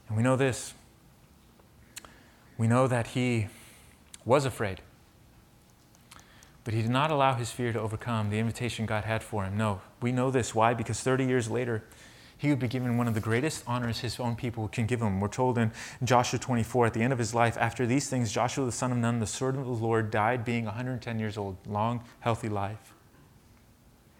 And 0.07 0.15
we 0.15 0.23
know 0.23 0.37
this. 0.37 0.73
We 2.57 2.67
know 2.67 2.87
that 2.87 3.07
he 3.07 3.47
was 4.23 4.45
afraid. 4.45 4.81
But 6.63 6.73
he 6.73 6.81
did 6.81 6.91
not 6.91 7.11
allow 7.11 7.33
his 7.35 7.51
fear 7.51 7.71
to 7.71 7.79
overcome 7.79 8.29
the 8.29 8.39
invitation 8.39 8.85
God 8.85 9.05
had 9.05 9.23
for 9.23 9.43
him. 9.43 9.57
No, 9.57 9.81
we 10.01 10.11
know 10.11 10.31
this. 10.31 10.53
Why? 10.53 10.73
Because 10.73 10.99
30 10.99 11.25
years 11.25 11.49
later, 11.49 11.83
he 12.37 12.49
would 12.49 12.59
be 12.59 12.67
given 12.67 12.97
one 12.97 13.07
of 13.07 13.13
the 13.13 13.19
greatest 13.19 13.63
honors 13.65 13.99
his 13.99 14.19
own 14.19 14.35
people 14.35 14.67
can 14.67 14.85
give 14.85 15.01
him. 15.01 15.19
We're 15.19 15.29
told 15.29 15.57
in 15.57 15.71
Joshua 16.03 16.39
24, 16.39 16.87
at 16.87 16.93
the 16.93 17.01
end 17.01 17.13
of 17.13 17.19
his 17.19 17.33
life, 17.33 17.57
after 17.57 17.85
these 17.85 18.09
things, 18.09 18.31
Joshua 18.31 18.65
the 18.65 18.71
son 18.71 18.91
of 18.91 18.97
Nun, 18.97 19.19
the 19.19 19.27
servant 19.27 19.67
of 19.67 19.79
the 19.79 19.83
Lord, 19.85 20.11
died 20.11 20.43
being 20.45 20.65
110 20.65 21.19
years 21.19 21.37
old, 21.37 21.57
long, 21.65 22.03
healthy 22.19 22.49
life. 22.49 22.93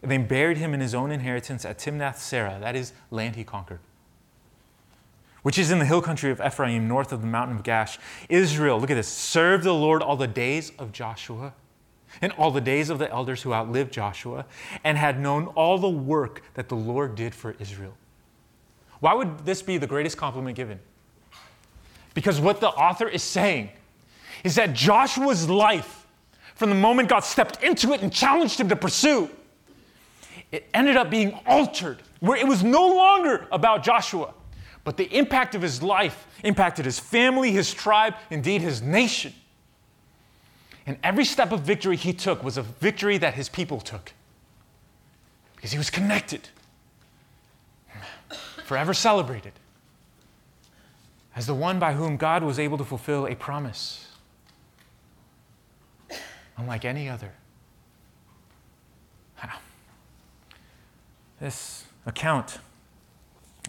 And 0.01 0.11
they 0.11 0.17
buried 0.17 0.57
him 0.57 0.73
in 0.73 0.79
his 0.79 0.93
own 0.93 1.11
inheritance 1.11 1.65
at 1.65 1.79
Timnath 1.79 2.17
Serah, 2.17 2.59
that 2.59 2.75
is, 2.75 2.93
land 3.09 3.35
he 3.35 3.43
conquered, 3.43 3.79
which 5.41 5.57
is 5.57 5.71
in 5.71 5.79
the 5.79 5.85
hill 5.85 6.01
country 6.01 6.29
of 6.29 6.39
Ephraim, 6.39 6.87
north 6.87 7.11
of 7.11 7.21
the 7.21 7.27
mountain 7.27 7.57
of 7.57 7.63
Gaash. 7.63 7.97
Israel, 8.29 8.79
look 8.79 8.91
at 8.91 8.95
this, 8.95 9.07
served 9.07 9.63
the 9.63 9.73
Lord 9.73 10.03
all 10.03 10.15
the 10.15 10.27
days 10.27 10.71
of 10.77 10.91
Joshua 10.91 11.53
and 12.21 12.31
all 12.33 12.51
the 12.51 12.61
days 12.61 12.89
of 12.89 12.99
the 12.99 13.11
elders 13.11 13.41
who 13.41 13.53
outlived 13.53 13.91
Joshua, 13.91 14.45
and 14.83 14.97
had 14.97 15.19
known 15.19 15.47
all 15.47 15.77
the 15.77 15.89
work 15.89 16.41
that 16.53 16.69
the 16.69 16.75
Lord 16.75 17.15
did 17.15 17.35
for 17.35 17.55
Israel. 17.59 17.93
Why 18.99 19.13
would 19.13 19.45
this 19.45 19.61
be 19.61 19.77
the 19.77 19.87
greatest 19.87 20.17
compliment 20.17 20.55
given? 20.55 20.79
Because 22.13 22.39
what 22.39 22.59
the 22.59 22.69
author 22.69 23.07
is 23.07 23.21
saying 23.21 23.69
is 24.43 24.55
that 24.55 24.73
Joshua's 24.73 25.49
life, 25.49 26.07
from 26.55 26.69
the 26.69 26.75
moment 26.75 27.09
God 27.09 27.19
stepped 27.19 27.61
into 27.61 27.93
it 27.93 28.01
and 28.01 28.11
challenged 28.11 28.59
him 28.59 28.69
to 28.69 28.75
pursue, 28.75 29.29
it 30.51 30.67
ended 30.73 30.97
up 30.97 31.09
being 31.09 31.37
altered, 31.45 32.01
where 32.19 32.37
it 32.37 32.47
was 32.47 32.63
no 32.63 32.87
longer 32.87 33.47
about 33.51 33.83
Joshua, 33.83 34.33
but 34.83 34.97
the 34.97 35.05
impact 35.15 35.55
of 35.55 35.61
his 35.61 35.83
life 35.83 36.25
impacted 36.43 36.85
his 36.85 36.99
family, 36.99 37.51
his 37.51 37.73
tribe, 37.73 38.15
indeed 38.29 38.61
his 38.61 38.81
nation. 38.81 39.33
And 40.85 40.97
every 41.03 41.25
step 41.25 41.51
of 41.51 41.61
victory 41.61 41.97
he 41.97 42.13
took 42.13 42.43
was 42.43 42.57
a 42.57 42.61
victory 42.61 43.17
that 43.17 43.33
his 43.33 43.49
people 43.49 43.81
took 43.81 44.13
because 45.55 45.71
he 45.71 45.77
was 45.77 45.89
connected, 45.89 46.47
forever 48.63 48.93
celebrated 48.93 49.53
as 51.35 51.45
the 51.45 51.53
one 51.53 51.77
by 51.77 51.93
whom 51.93 52.15
God 52.15 52.41
was 52.41 52.57
able 52.57 52.77
to 52.77 52.83
fulfill 52.83 53.27
a 53.27 53.35
promise, 53.35 54.07
unlike 56.55 56.85
any 56.85 57.09
other. 57.09 57.33
This 61.39 61.85
account 62.05 62.59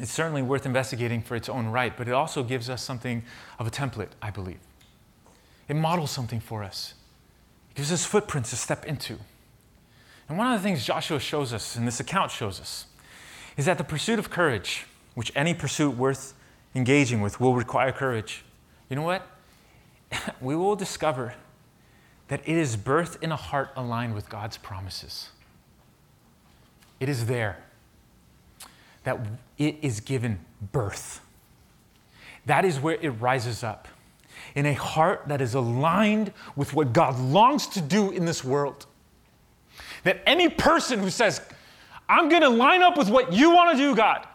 is 0.00 0.10
certainly 0.10 0.42
worth 0.42 0.64
investigating 0.64 1.22
for 1.22 1.36
its 1.36 1.48
own 1.48 1.66
right, 1.66 1.96
but 1.96 2.08
it 2.08 2.14
also 2.14 2.42
gives 2.42 2.70
us 2.70 2.82
something 2.82 3.22
of 3.58 3.66
a 3.66 3.70
template, 3.70 4.10
I 4.22 4.30
believe. 4.30 4.60
It 5.68 5.74
models 5.74 6.10
something 6.10 6.40
for 6.40 6.64
us 6.64 6.94
it 7.70 7.76
gives 7.76 7.92
us 7.92 8.04
footprints 8.04 8.50
to 8.50 8.56
step 8.56 8.86
into. 8.86 9.18
And 10.28 10.36
one 10.36 10.52
of 10.52 10.60
the 10.60 10.62
things 10.62 10.84
Joshua 10.84 11.20
shows 11.20 11.52
us, 11.52 11.76
and 11.76 11.86
this 11.86 12.00
account 12.00 12.30
shows 12.30 12.60
us, 12.60 12.86
is 13.56 13.66
that 13.66 13.78
the 13.78 13.84
pursuit 13.84 14.18
of 14.18 14.30
courage, 14.30 14.86
which 15.14 15.32
any 15.34 15.54
pursuit 15.54 15.96
worth 15.96 16.34
engaging 16.74 17.20
with 17.20 17.40
will 17.40 17.54
require 17.54 17.92
courage. 17.92 18.44
You 18.88 18.96
know 18.96 19.02
what? 19.02 19.26
we 20.40 20.54
will 20.54 20.76
discover 20.76 21.34
that 22.28 22.40
it 22.46 22.56
is 22.56 22.76
birthed 22.76 23.22
in 23.22 23.32
a 23.32 23.36
heart 23.36 23.70
aligned 23.74 24.14
with 24.14 24.28
God's 24.28 24.58
promises. 24.58 25.30
It 27.00 27.08
is 27.08 27.26
there 27.26 27.58
that 29.04 29.18
it 29.56 29.76
is 29.82 30.00
given 30.00 30.40
birth. 30.72 31.20
That 32.46 32.64
is 32.64 32.80
where 32.80 32.96
it 33.00 33.10
rises 33.10 33.62
up 33.62 33.88
in 34.54 34.66
a 34.66 34.74
heart 34.74 35.24
that 35.28 35.40
is 35.40 35.54
aligned 35.54 36.32
with 36.56 36.74
what 36.74 36.92
God 36.92 37.18
longs 37.18 37.66
to 37.68 37.80
do 37.80 38.10
in 38.10 38.24
this 38.24 38.42
world. 38.42 38.86
That 40.04 40.22
any 40.26 40.48
person 40.48 40.98
who 40.98 41.10
says, 41.10 41.40
I'm 42.08 42.28
going 42.28 42.42
to 42.42 42.48
line 42.48 42.82
up 42.82 42.96
with 42.96 43.10
what 43.10 43.32
you 43.32 43.50
want 43.50 43.76
to 43.76 43.82
do, 43.82 43.94
God, 43.94 44.26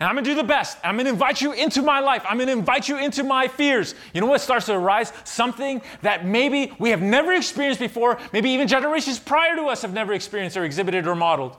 and 0.00 0.08
I'm 0.08 0.14
going 0.14 0.24
to 0.24 0.30
do 0.30 0.36
the 0.36 0.44
best. 0.44 0.78
I'm 0.84 0.94
going 0.94 1.06
to 1.06 1.10
invite 1.10 1.40
you 1.40 1.52
into 1.52 1.82
my 1.82 1.98
life. 1.98 2.24
I'm 2.28 2.36
going 2.36 2.46
to 2.46 2.52
invite 2.52 2.88
you 2.88 2.98
into 2.98 3.24
my 3.24 3.48
fears. 3.48 3.96
You 4.14 4.20
know 4.20 4.28
what 4.28 4.40
starts 4.40 4.66
to 4.66 4.74
arise? 4.74 5.12
Something 5.24 5.82
that 6.02 6.24
maybe 6.24 6.72
we 6.78 6.90
have 6.90 7.02
never 7.02 7.32
experienced 7.32 7.80
before, 7.80 8.18
maybe 8.32 8.50
even 8.50 8.68
generations 8.68 9.18
prior 9.18 9.56
to 9.56 9.64
us 9.64 9.82
have 9.82 9.92
never 9.92 10.12
experienced 10.12 10.56
or 10.56 10.64
exhibited 10.64 11.08
or 11.08 11.16
modeled. 11.16 11.56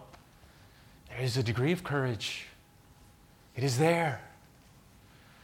There 1.19 1.25
is 1.25 1.35
a 1.35 1.43
degree 1.43 1.73
of 1.73 1.83
courage. 1.83 2.45
It 3.53 3.61
is 3.61 3.77
there. 3.77 4.21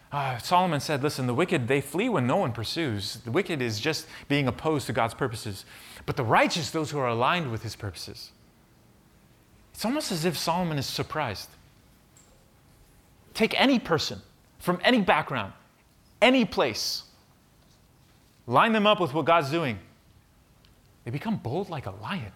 Uh, 0.09 0.37
Solomon 0.37 0.79
said, 0.79 1.03
Listen, 1.03 1.27
the 1.27 1.33
wicked, 1.33 1.67
they 1.67 1.81
flee 1.81 2.07
when 2.07 2.25
no 2.25 2.37
one 2.37 2.53
pursues. 2.53 3.15
The 3.15 3.31
wicked 3.31 3.61
is 3.61 3.81
just 3.81 4.07
being 4.29 4.47
opposed 4.47 4.87
to 4.87 4.93
God's 4.93 5.13
purposes. 5.13 5.65
But 6.05 6.15
the 6.15 6.23
righteous, 6.23 6.71
those 6.71 6.91
who 6.91 6.99
are 6.99 7.09
aligned 7.09 7.51
with 7.51 7.61
his 7.61 7.75
purposes. 7.75 8.31
It's 9.73 9.83
almost 9.83 10.13
as 10.13 10.23
if 10.23 10.37
Solomon 10.37 10.77
is 10.77 10.85
surprised. 10.85 11.49
Take 13.33 13.59
any 13.59 13.77
person 13.77 14.21
from 14.59 14.79
any 14.81 15.01
background, 15.01 15.51
any 16.21 16.45
place, 16.45 17.03
line 18.47 18.71
them 18.71 18.87
up 18.87 19.01
with 19.01 19.13
what 19.13 19.25
God's 19.25 19.51
doing. 19.51 19.77
They 21.03 21.11
become 21.11 21.35
bold 21.35 21.69
like 21.69 21.85
a 21.85 21.91
lion. 22.01 22.31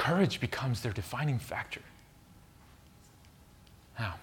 Courage 0.00 0.40
becomes 0.40 0.80
their 0.80 0.92
defining 0.92 1.38
factor. 1.38 1.82
Now, 3.98 4.14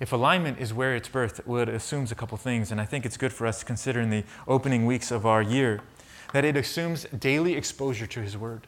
if 0.00 0.12
alignment 0.12 0.58
is 0.58 0.74
where 0.74 0.96
it's 0.96 1.08
birthed, 1.08 1.46
well, 1.46 1.62
it 1.62 1.68
assumes 1.68 2.10
a 2.10 2.16
couple 2.16 2.36
things, 2.36 2.72
and 2.72 2.80
I 2.80 2.84
think 2.84 3.06
it's 3.06 3.16
good 3.16 3.32
for 3.32 3.46
us 3.46 3.60
to 3.60 3.64
consider 3.64 4.00
in 4.00 4.10
the 4.10 4.24
opening 4.48 4.86
weeks 4.86 5.12
of 5.12 5.24
our 5.24 5.40
year 5.40 5.82
that 6.32 6.44
it 6.44 6.56
assumes 6.56 7.04
daily 7.16 7.54
exposure 7.54 8.08
to 8.08 8.20
His 8.20 8.36
Word. 8.36 8.66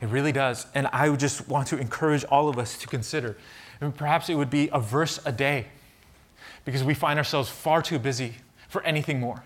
It 0.00 0.08
really 0.08 0.32
does. 0.32 0.66
And 0.74 0.88
I 0.92 1.08
would 1.08 1.20
just 1.20 1.46
want 1.48 1.68
to 1.68 1.78
encourage 1.78 2.24
all 2.24 2.48
of 2.48 2.58
us 2.58 2.76
to 2.78 2.88
consider. 2.88 3.36
And 3.80 3.94
perhaps 3.94 4.28
it 4.28 4.34
would 4.34 4.50
be 4.50 4.70
a 4.72 4.80
verse 4.80 5.20
a 5.24 5.30
day 5.30 5.68
because 6.64 6.82
we 6.82 6.94
find 6.94 7.16
ourselves 7.16 7.48
far 7.48 7.80
too 7.80 8.00
busy 8.00 8.34
for 8.68 8.82
anything 8.82 9.20
more. 9.20 9.44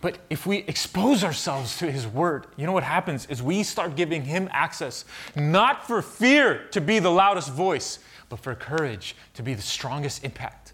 But 0.00 0.18
if 0.30 0.46
we 0.46 0.58
expose 0.58 1.22
ourselves 1.22 1.76
to 1.78 1.90
His 1.90 2.06
Word, 2.06 2.46
you 2.56 2.66
know 2.66 2.72
what 2.72 2.84
happens 2.84 3.26
is 3.26 3.42
we 3.42 3.62
start 3.62 3.96
giving 3.96 4.24
Him 4.24 4.48
access, 4.52 5.04
not 5.36 5.86
for 5.86 6.00
fear 6.00 6.66
to 6.70 6.80
be 6.80 6.98
the 6.98 7.10
loudest 7.10 7.52
voice, 7.52 7.98
but 8.28 8.38
for 8.38 8.54
courage 8.54 9.14
to 9.34 9.42
be 9.42 9.52
the 9.52 9.62
strongest 9.62 10.24
impact. 10.24 10.72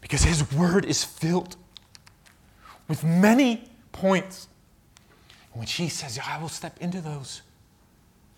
Because 0.00 0.22
His 0.22 0.52
Word 0.52 0.84
is 0.84 1.02
filled 1.02 1.56
with 2.88 3.02
many 3.02 3.68
points 3.90 4.48
in 5.54 5.60
which 5.60 5.72
He 5.72 5.88
says, 5.88 6.20
I 6.24 6.40
will 6.40 6.48
step 6.48 6.78
into 6.80 7.00
those 7.00 7.42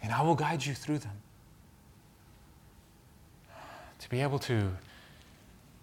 and 0.03 0.13
I 0.13 0.23
will 0.23 0.35
guide 0.35 0.65
you 0.65 0.75
through 0.75 0.99
them. 0.99 1.23
To 4.01 4.11
be 4.11 4.21
able 4.21 4.39
to 4.41 4.73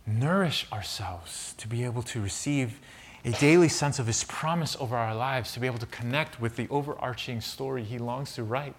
nourish 0.05 0.67
ourselves 0.71 1.53
to 1.57 1.67
be 1.67 1.83
able 1.83 2.01
to 2.01 2.21
receive 2.21 2.79
a 3.23 3.31
daily 3.31 3.69
sense 3.69 3.99
of 3.99 4.07
His 4.07 4.23
promise 4.23 4.75
over 4.79 4.95
our 4.95 5.15
lives, 5.15 5.53
to 5.53 5.59
be 5.59 5.67
able 5.67 5.79
to 5.79 5.85
connect 5.85 6.41
with 6.41 6.55
the 6.55 6.67
overarching 6.69 7.41
story 7.41 7.83
He 7.83 7.97
longs 7.97 8.33
to 8.35 8.43
write. 8.43 8.75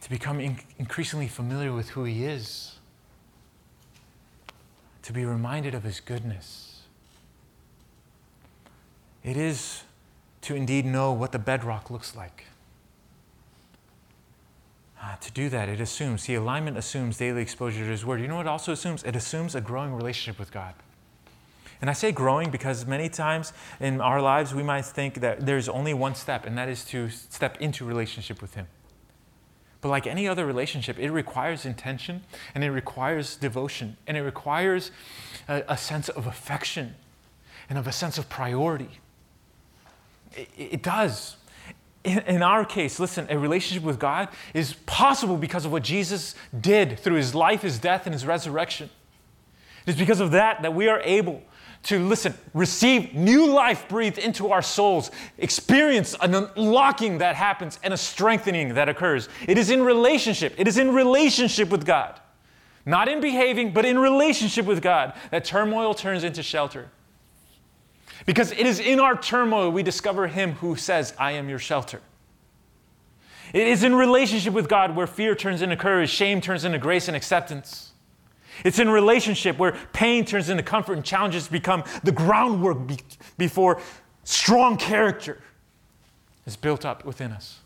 To 0.00 0.10
become 0.10 0.40
in- 0.40 0.60
increasingly 0.78 1.28
familiar 1.28 1.72
with 1.72 1.90
who 1.90 2.04
He 2.04 2.24
is, 2.24 2.76
to 5.02 5.12
be 5.12 5.24
reminded 5.24 5.74
of 5.74 5.82
His 5.82 6.00
goodness. 6.00 6.82
It 9.22 9.36
is 9.36 9.82
to 10.42 10.56
indeed 10.56 10.84
know 10.84 11.12
what 11.12 11.32
the 11.32 11.38
bedrock 11.38 11.90
looks 11.90 12.16
like. 12.16 12.46
Uh, 15.02 15.16
to 15.16 15.32
do 15.32 15.48
that, 15.48 15.68
it 15.68 15.80
assumes, 15.80 16.22
see, 16.22 16.34
alignment 16.34 16.78
assumes 16.78 17.16
daily 17.16 17.42
exposure 17.42 17.80
to 17.80 17.90
His 17.90 18.04
Word. 18.04 18.20
You 18.20 18.28
know 18.28 18.36
what 18.36 18.46
it 18.46 18.48
also 18.48 18.70
assumes? 18.70 19.02
It 19.02 19.16
assumes 19.16 19.56
a 19.56 19.60
growing 19.60 19.92
relationship 19.92 20.38
with 20.38 20.52
God. 20.52 20.74
And 21.80 21.90
I 21.90 21.92
say 21.92 22.12
growing 22.12 22.50
because 22.50 22.86
many 22.86 23.08
times 23.08 23.52
in 23.80 24.00
our 24.00 24.22
lives 24.22 24.54
we 24.54 24.62
might 24.62 24.84
think 24.84 25.14
that 25.14 25.44
there's 25.44 25.68
only 25.68 25.92
one 25.92 26.14
step, 26.14 26.46
and 26.46 26.56
that 26.56 26.68
is 26.68 26.84
to 26.86 27.10
step 27.10 27.60
into 27.60 27.84
relationship 27.84 28.40
with 28.40 28.54
Him. 28.54 28.68
But 29.80 29.88
like 29.88 30.06
any 30.06 30.28
other 30.28 30.46
relationship, 30.46 30.96
it 31.00 31.10
requires 31.10 31.66
intention 31.66 32.22
and 32.54 32.62
it 32.62 32.70
requires 32.70 33.34
devotion 33.34 33.96
and 34.06 34.16
it 34.16 34.22
requires 34.22 34.92
a, 35.48 35.64
a 35.68 35.76
sense 35.76 36.08
of 36.08 36.28
affection 36.28 36.94
and 37.68 37.76
of 37.76 37.88
a 37.88 37.92
sense 37.92 38.16
of 38.16 38.28
priority. 38.28 39.00
It, 40.36 40.48
it 40.56 40.82
does 40.84 41.36
in, 42.04 42.42
our 42.42 42.64
case, 42.64 42.98
listen, 42.98 43.26
a 43.30 43.38
relationship 43.38 43.84
with 43.84 43.98
God 43.98 44.28
is 44.54 44.74
possible 44.86 45.36
because 45.36 45.64
of 45.64 45.72
what 45.72 45.84
Jesus 45.84 46.34
did 46.58 46.98
through 46.98 47.16
his 47.16 47.34
life, 47.34 47.62
his 47.62 47.78
death, 47.78 48.06
and 48.06 48.12
his 48.12 48.26
resurrection. 48.26 48.90
It 49.86 49.90
is 49.90 49.96
because 49.96 50.20
of 50.20 50.32
that 50.32 50.62
that 50.62 50.74
we 50.74 50.88
are 50.88 51.00
able 51.00 51.42
to 51.84 51.98
listen, 51.98 52.34
receive 52.54 53.12
new 53.14 53.46
life 53.46 53.88
breathed 53.88 54.18
into 54.18 54.52
our 54.52 54.62
souls, 54.62 55.10
experience 55.38 56.14
an 56.20 56.34
unlocking 56.34 57.18
that 57.18 57.34
happens 57.34 57.78
and 57.82 57.92
a 57.92 57.96
strengthening 57.96 58.74
that 58.74 58.88
occurs. 58.88 59.28
It 59.48 59.58
is 59.58 59.70
in 59.70 59.82
relationship. 59.82 60.54
It 60.58 60.68
is 60.68 60.78
in 60.78 60.94
relationship 60.94 61.70
with 61.70 61.84
God, 61.84 62.20
not 62.86 63.08
in 63.08 63.20
behaving, 63.20 63.72
but 63.72 63.84
in 63.84 63.98
relationship 63.98 64.66
with 64.66 64.80
God 64.80 65.14
that 65.30 65.44
turmoil 65.44 65.94
turns 65.94 66.22
into 66.22 66.42
shelter. 66.42 66.88
Because 68.26 68.52
it 68.52 68.66
is 68.66 68.80
in 68.80 69.00
our 69.00 69.16
turmoil 69.16 69.70
we 69.70 69.82
discover 69.82 70.26
Him 70.28 70.52
who 70.52 70.76
says, 70.76 71.14
I 71.18 71.32
am 71.32 71.48
your 71.48 71.58
shelter. 71.58 72.00
It 73.52 73.66
is 73.66 73.84
in 73.84 73.94
relationship 73.94 74.54
with 74.54 74.68
God 74.68 74.96
where 74.96 75.06
fear 75.06 75.34
turns 75.34 75.60
into 75.60 75.76
courage, 75.76 76.08
shame 76.08 76.40
turns 76.40 76.64
into 76.64 76.78
grace 76.78 77.08
and 77.08 77.16
acceptance. 77.16 77.92
It's 78.64 78.78
in 78.78 78.88
relationship 78.88 79.58
where 79.58 79.72
pain 79.92 80.24
turns 80.24 80.48
into 80.48 80.62
comfort 80.62 80.94
and 80.94 81.04
challenges 81.04 81.48
become 81.48 81.84
the 82.04 82.12
groundwork 82.12 82.86
be- 82.86 82.98
before 83.36 83.80
strong 84.24 84.76
character 84.76 85.38
is 86.46 86.56
built 86.56 86.84
up 86.84 87.04
within 87.04 87.32
us. 87.32 87.60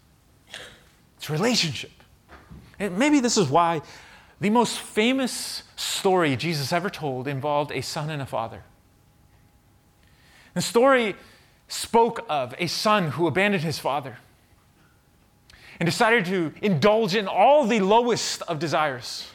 It's 1.16 1.30
relationship. 1.30 1.90
And 2.78 2.98
maybe 2.98 3.20
this 3.20 3.36
is 3.36 3.48
why 3.48 3.82
the 4.40 4.50
most 4.50 4.78
famous 4.78 5.62
story 5.76 6.36
Jesus 6.36 6.72
ever 6.72 6.90
told 6.90 7.26
involved 7.26 7.72
a 7.72 7.80
son 7.80 8.10
and 8.10 8.20
a 8.20 8.26
father. 8.26 8.62
The 10.56 10.62
story 10.62 11.16
spoke 11.68 12.24
of 12.30 12.54
a 12.56 12.66
son 12.66 13.10
who 13.10 13.26
abandoned 13.26 13.62
his 13.62 13.78
father 13.78 14.16
and 15.78 15.86
decided 15.86 16.24
to 16.24 16.54
indulge 16.62 17.14
in 17.14 17.28
all 17.28 17.66
the 17.66 17.80
lowest 17.80 18.40
of 18.40 18.58
desires. 18.58 19.28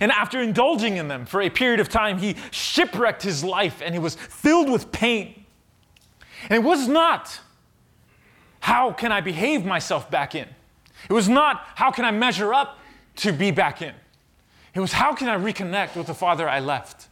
And 0.00 0.10
after 0.10 0.42
indulging 0.42 0.96
in 0.96 1.06
them 1.06 1.26
for 1.26 1.40
a 1.40 1.48
period 1.48 1.78
of 1.78 1.88
time, 1.88 2.18
he 2.18 2.34
shipwrecked 2.50 3.22
his 3.22 3.44
life 3.44 3.80
and 3.80 3.94
he 3.94 4.00
was 4.00 4.16
filled 4.16 4.68
with 4.68 4.90
pain. 4.90 5.44
And 6.48 6.54
it 6.54 6.66
was 6.66 6.88
not, 6.88 7.38
how 8.58 8.90
can 8.90 9.12
I 9.12 9.20
behave 9.20 9.64
myself 9.64 10.10
back 10.10 10.34
in? 10.34 10.48
It 11.08 11.12
was 11.12 11.28
not, 11.28 11.64
how 11.76 11.92
can 11.92 12.04
I 12.04 12.10
measure 12.10 12.52
up 12.52 12.80
to 13.18 13.32
be 13.32 13.52
back 13.52 13.80
in? 13.80 13.94
It 14.74 14.80
was, 14.80 14.90
how 14.90 15.14
can 15.14 15.28
I 15.28 15.36
reconnect 15.36 15.94
with 15.94 16.08
the 16.08 16.14
father 16.14 16.48
I 16.48 16.58
left? 16.58 17.07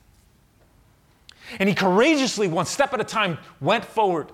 And 1.58 1.68
he 1.68 1.74
courageously, 1.74 2.48
one 2.48 2.66
step 2.66 2.92
at 2.92 3.00
a 3.00 3.04
time, 3.04 3.38
went 3.60 3.84
forward. 3.84 4.32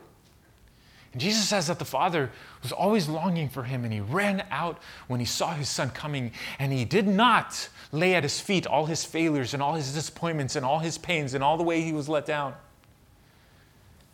And 1.13 1.21
Jesus 1.21 1.47
says 1.47 1.67
that 1.67 1.79
the 1.79 1.85
father 1.85 2.31
was 2.63 2.73
always 2.73 3.09
longing 3.09 3.51
for 3.51 3.65
him, 3.65 3.85
and 3.85 3.93
he 3.93 4.01
ran 4.01 4.45
out 4.51 4.79
when 5.09 5.21
he 5.21 5.27
saw 5.27 5.53
his 5.53 5.69
son 5.69 5.91
coming, 5.91 6.33
and 6.59 6.73
he 6.73 6.87
did 6.87 7.07
not 7.07 7.69
lay 7.91 8.15
at 8.15 8.23
his 8.23 8.41
feet 8.41 8.67
all 8.67 8.87
his 8.87 9.05
failures 9.05 9.53
and 9.53 9.63
all 9.63 9.75
his 9.75 9.93
disappointments 9.93 10.57
and 10.57 10.65
all 10.65 10.79
his 10.79 10.97
pains 10.97 11.35
and 11.35 11.45
all 11.45 11.59
the 11.59 11.63
way 11.63 11.83
he 11.83 11.93
was 11.93 12.09
let 12.09 12.25
down. 12.25 12.55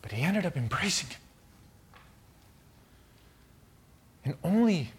But 0.02 0.10
he 0.12 0.22
ended 0.22 0.44
up 0.44 0.56
embracing 0.56 1.10
him. 1.10 1.20
And 4.24 4.34
only 4.42 4.90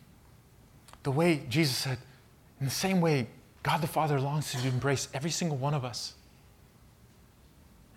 the 1.03 1.11
way 1.11 1.43
Jesus 1.49 1.75
said, 1.75 1.97
in 2.59 2.65
the 2.65 2.71
same 2.71 3.01
way, 3.01 3.27
God 3.61 3.81
the 3.81 3.87
Father 3.87 4.19
longs 4.19 4.51
to 4.53 4.67
embrace 4.67 5.09
every 5.13 5.31
single 5.31 5.57
one 5.57 5.73
of 5.73 5.83
us. 5.83 6.13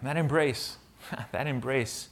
That 0.03 0.17
embrace, 0.17 0.77
that 1.33 1.47
embrace, 1.47 2.09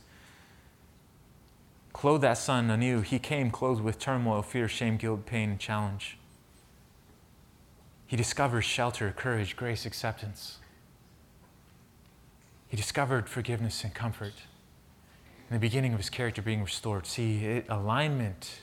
clothed 1.92 2.22
that 2.22 2.38
son 2.38 2.70
anew. 2.70 3.00
He 3.00 3.18
came 3.18 3.50
clothed 3.50 3.82
with 3.82 3.98
turmoil, 3.98 4.42
fear, 4.42 4.68
shame, 4.68 4.96
guilt, 4.96 5.26
pain, 5.26 5.50
and 5.50 5.58
challenge. 5.58 6.16
He 8.06 8.16
discovers 8.16 8.64
shelter, 8.64 9.12
courage, 9.16 9.56
grace, 9.56 9.86
acceptance. 9.86 10.58
He 12.68 12.76
discovered 12.76 13.28
forgiveness 13.28 13.82
and 13.84 13.92
comfort. 13.92 14.34
In 15.48 15.54
the 15.54 15.60
beginning 15.60 15.92
of 15.92 15.98
his 15.98 16.10
character 16.10 16.40
being 16.40 16.62
restored. 16.62 17.06
See, 17.06 17.44
it, 17.44 17.66
alignment, 17.68 18.60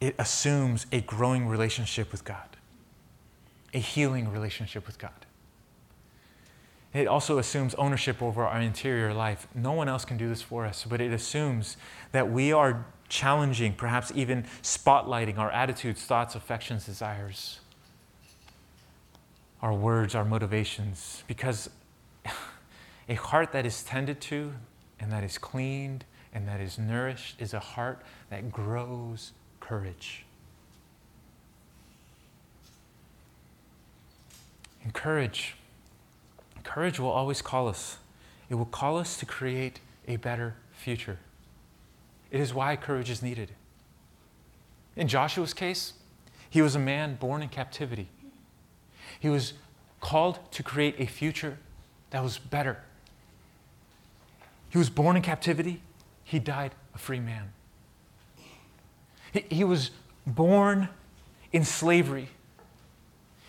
it 0.00 0.14
assumes 0.18 0.86
a 0.92 1.02
growing 1.02 1.46
relationship 1.46 2.10
with 2.10 2.24
God, 2.24 2.56
a 3.74 3.78
healing 3.78 4.32
relationship 4.32 4.86
with 4.86 4.98
God. 4.98 5.26
It 6.94 7.06
also 7.06 7.38
assumes 7.38 7.74
ownership 7.74 8.22
over 8.22 8.46
our 8.46 8.60
interior 8.60 9.12
life. 9.12 9.46
No 9.54 9.72
one 9.72 9.88
else 9.88 10.04
can 10.04 10.16
do 10.16 10.28
this 10.28 10.40
for 10.40 10.64
us, 10.64 10.86
but 10.88 11.00
it 11.00 11.12
assumes 11.12 11.76
that 12.12 12.30
we 12.30 12.52
are 12.52 12.86
challenging, 13.08 13.74
perhaps 13.74 14.10
even 14.14 14.44
spotlighting 14.62 15.38
our 15.38 15.50
attitudes, 15.50 16.02
thoughts, 16.02 16.34
affections, 16.34 16.86
desires, 16.86 17.60
our 19.60 19.74
words, 19.74 20.14
our 20.14 20.24
motivations, 20.24 21.24
because 21.26 21.68
a 23.08 23.14
heart 23.14 23.52
that 23.52 23.66
is 23.66 23.82
tended 23.82 24.20
to 24.22 24.54
and 24.98 25.12
that 25.12 25.24
is 25.24 25.36
cleaned 25.36 26.04
and 26.32 26.48
that 26.48 26.60
is 26.60 26.78
nourished 26.78 27.40
is 27.40 27.52
a 27.52 27.60
heart 27.60 28.02
that 28.30 28.50
grows 28.50 29.32
courage. 29.60 30.24
And 34.82 34.94
courage 34.94 35.54
Courage 36.78 37.00
will 37.00 37.10
always 37.10 37.42
call 37.42 37.66
us. 37.66 37.98
It 38.48 38.54
will 38.54 38.64
call 38.64 38.98
us 38.98 39.16
to 39.16 39.26
create 39.26 39.80
a 40.06 40.14
better 40.14 40.54
future. 40.70 41.18
It 42.30 42.40
is 42.40 42.54
why 42.54 42.76
courage 42.76 43.10
is 43.10 43.20
needed. 43.20 43.50
In 44.94 45.08
Joshua's 45.08 45.52
case, 45.52 45.94
he 46.48 46.62
was 46.62 46.76
a 46.76 46.78
man 46.78 47.16
born 47.16 47.42
in 47.42 47.48
captivity. 47.48 48.06
He 49.18 49.28
was 49.28 49.54
called 50.00 50.38
to 50.52 50.62
create 50.62 50.94
a 51.00 51.06
future 51.06 51.58
that 52.10 52.22
was 52.22 52.38
better. 52.38 52.78
He 54.70 54.78
was 54.78 54.88
born 54.88 55.16
in 55.16 55.22
captivity, 55.22 55.82
he 56.22 56.38
died 56.38 56.76
a 56.94 56.98
free 56.98 57.18
man. 57.18 57.54
He, 59.32 59.44
he 59.50 59.64
was 59.64 59.90
born 60.24 60.90
in 61.50 61.64
slavery, 61.64 62.28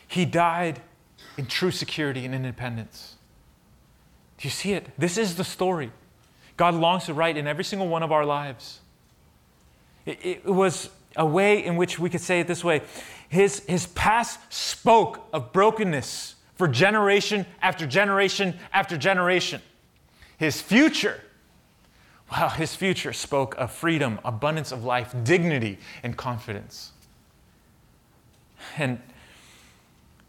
he 0.08 0.26
died 0.26 0.82
in 1.38 1.46
true 1.46 1.70
security 1.70 2.26
and 2.26 2.34
independence. 2.34 3.18
Do 4.40 4.48
you 4.48 4.52
see 4.52 4.74
it? 4.74 4.88
This 4.98 5.18
is 5.18 5.36
the 5.36 5.44
story 5.44 5.92
God 6.58 6.74
longs 6.74 7.06
to 7.06 7.14
write 7.14 7.38
in 7.38 7.46
every 7.46 7.64
single 7.64 7.88
one 7.88 8.04
of 8.04 8.12
our 8.12 8.26
lives. 8.26 8.80
It, 10.06 10.20
it 10.24 10.46
was 10.46 10.90
a 11.16 11.26
way 11.26 11.64
in 11.64 11.76
which 11.76 12.00
we 12.00 12.10
could 12.10 12.22
say 12.22 12.40
it 12.40 12.48
this 12.48 12.64
way 12.64 12.82
his, 13.28 13.60
his 13.68 13.88
past 13.88 14.40
spoke 14.52 15.28
of 15.32 15.54
brokenness 15.54 16.36
for 16.56 16.68
generation 16.68 17.46
after 17.62 17.86
generation 17.86 18.58
after 18.74 18.98
generation. 18.98 19.62
His 20.38 20.62
future, 20.62 21.22
well, 22.32 22.50
his 22.50 22.76
future 22.76 23.14
spoke 23.14 23.56
of 23.58 23.72
freedom, 23.72 24.20
abundance 24.26 24.72
of 24.72 24.84
life, 24.84 25.14
dignity, 25.24 25.78
and 26.02 26.18
confidence. 26.18 26.92
And 28.78 29.00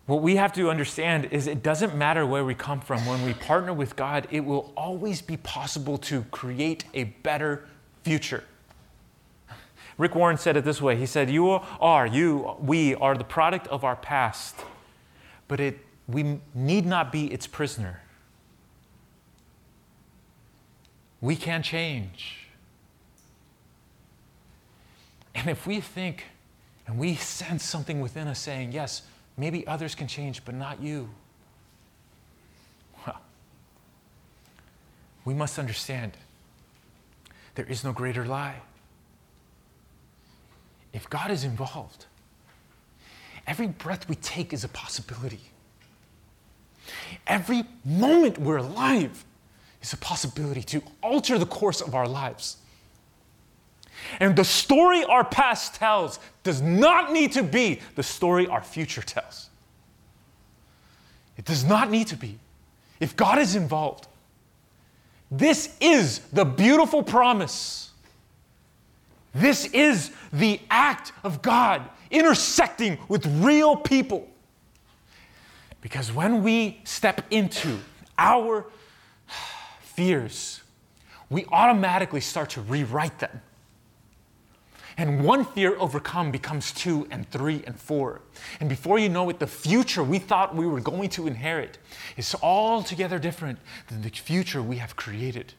what 0.07 0.23
we 0.23 0.37
have 0.37 0.53
to 0.55 0.71
understand 0.71 1.27
is 1.31 1.47
it 1.47 1.63
doesn't 1.63 1.95
matter 1.95 2.27
where 2.27 2.45
we 2.45 2.55
come 2.55 2.81
from. 2.81 3.05
When 3.07 3.25
we 3.25 3.35
partner 3.35 3.73
with 3.73 3.95
God, 3.95 4.27
it 4.31 4.41
will 4.41 4.73
always 4.77 5.23
be 5.23 5.37
possible 5.37 5.99
to 5.99 6.23
create 6.33 6.85
a 6.95 7.05
better 7.05 7.65
future. 8.03 8.45
Rick 9.99 10.15
Warren 10.15 10.39
said 10.39 10.57
it 10.57 10.65
this 10.65 10.81
way 10.81 10.97
He 10.97 11.07
said, 11.07 11.31
You 11.31 11.61
are, 11.81 12.07
you, 12.07 12.57
we 12.59 12.95
are 12.95 13.15
the 13.15 13.25
product 13.25 13.67
of 13.69 13.85
our 13.85 13.97
past, 13.97 14.57
but 15.47 15.61
it, 15.61 15.79
we 16.09 16.41
need 16.55 16.87
not 16.87 17.13
be 17.13 17.27
its 17.27 17.47
prisoner. 17.47 18.01
We 21.21 21.37
can 21.37 21.63
change. 21.63 22.49
And 25.35 25.49
if 25.51 25.67
we 25.67 25.81
think 25.81 26.25
and 26.87 26.99
we 26.99 27.15
sense 27.15 27.63
something 27.63 28.01
within 28.01 28.27
us 28.27 28.41
saying, 28.41 28.73
Yes, 28.73 29.03
maybe 29.41 29.67
others 29.67 29.95
can 29.95 30.07
change, 30.07 30.45
but 30.45 30.55
not 30.55 30.83
you, 30.83 31.09
well, 33.07 33.21
we 35.25 35.33
must 35.33 35.59
understand 35.59 36.13
there 37.55 37.65
is 37.65 37.83
no 37.83 37.93
greater 37.93 38.25
lie. 38.25 38.57
If 40.93 41.09
God 41.09 41.31
is 41.31 41.43
involved, 41.43 42.07
every 43.47 43.69
breath 43.69 44.09
we 44.09 44.17
take 44.17 44.53
is 44.53 44.63
a 44.63 44.69
possibility. 44.69 45.41
Every 47.27 47.65
moment 47.85 48.39
we're 48.39 48.59
alive 48.59 49.25
is 49.81 49.93
a 49.93 49.97
possibility 49.97 50.63
to 50.65 50.83
alter 51.03 51.39
the 51.39 51.47
course 51.47 51.81
of 51.81 51.95
our 51.95 52.07
lives. 52.07 52.59
And 54.19 54.37
the 54.37 54.45
story 54.45 55.05
our 55.05 55.25
past 55.25 55.75
tells 55.75 56.19
does 56.43 56.61
not 56.61 57.13
need 57.13 57.33
to 57.33 57.43
be 57.43 57.81
the 57.97 58.03
story 58.03 58.47
our 58.47 58.63
future 58.63 59.03
tells. 59.03 59.51
It 61.37 61.45
does 61.45 61.65
not 61.65 61.91
need 61.91 62.07
to 62.09 62.17
be. 62.17 62.39
If 62.99 63.17
God 63.17 63.39
is 63.39 63.57
involved, 63.57 64.07
this 65.31 65.75
is 65.81 66.21
the 66.33 66.45
beautiful 66.45 67.03
promise. 67.03 67.91
This 69.35 69.67
is 69.67 70.11
the 70.33 70.61
act 70.71 71.13
of 71.23 71.41
God 71.41 71.89
intersecting 72.11 72.99
with 73.09 73.27
real 73.43 73.77
people. 73.77 74.29
Because 75.81 76.13
when 76.13 76.43
we 76.43 76.81
step 76.85 77.25
into 77.31 77.79
our 78.19 78.67
fears, 79.81 80.61
we 81.31 81.47
automatically 81.53 82.21
start 82.21 82.51
to 82.51 82.61
rewrite 82.61 83.19
them. 83.21 83.41
And 84.97 85.25
one 85.25 85.45
fear 85.45 85.77
overcome 85.79 86.31
becomes 86.31 86.73
two 86.73 87.07
and 87.11 87.29
three 87.31 87.63
and 87.67 87.79
four. 87.79 88.21
And 88.61 88.69
before 88.69 88.99
you 88.99 89.09
know 89.09 89.29
it, 89.31 89.39
the 89.39 89.47
future 89.47 90.03
we 90.03 90.19
thought 90.19 90.55
we 90.55 90.67
were 90.67 90.81
going 90.81 91.09
to 91.11 91.27
inherit 91.27 91.79
is 92.17 92.35
altogether 92.43 93.19
different 93.19 93.59
than 93.89 94.03
the 94.03 94.11
future 94.11 94.63
we 94.63 94.77
have 94.77 94.97
created. 94.97 95.55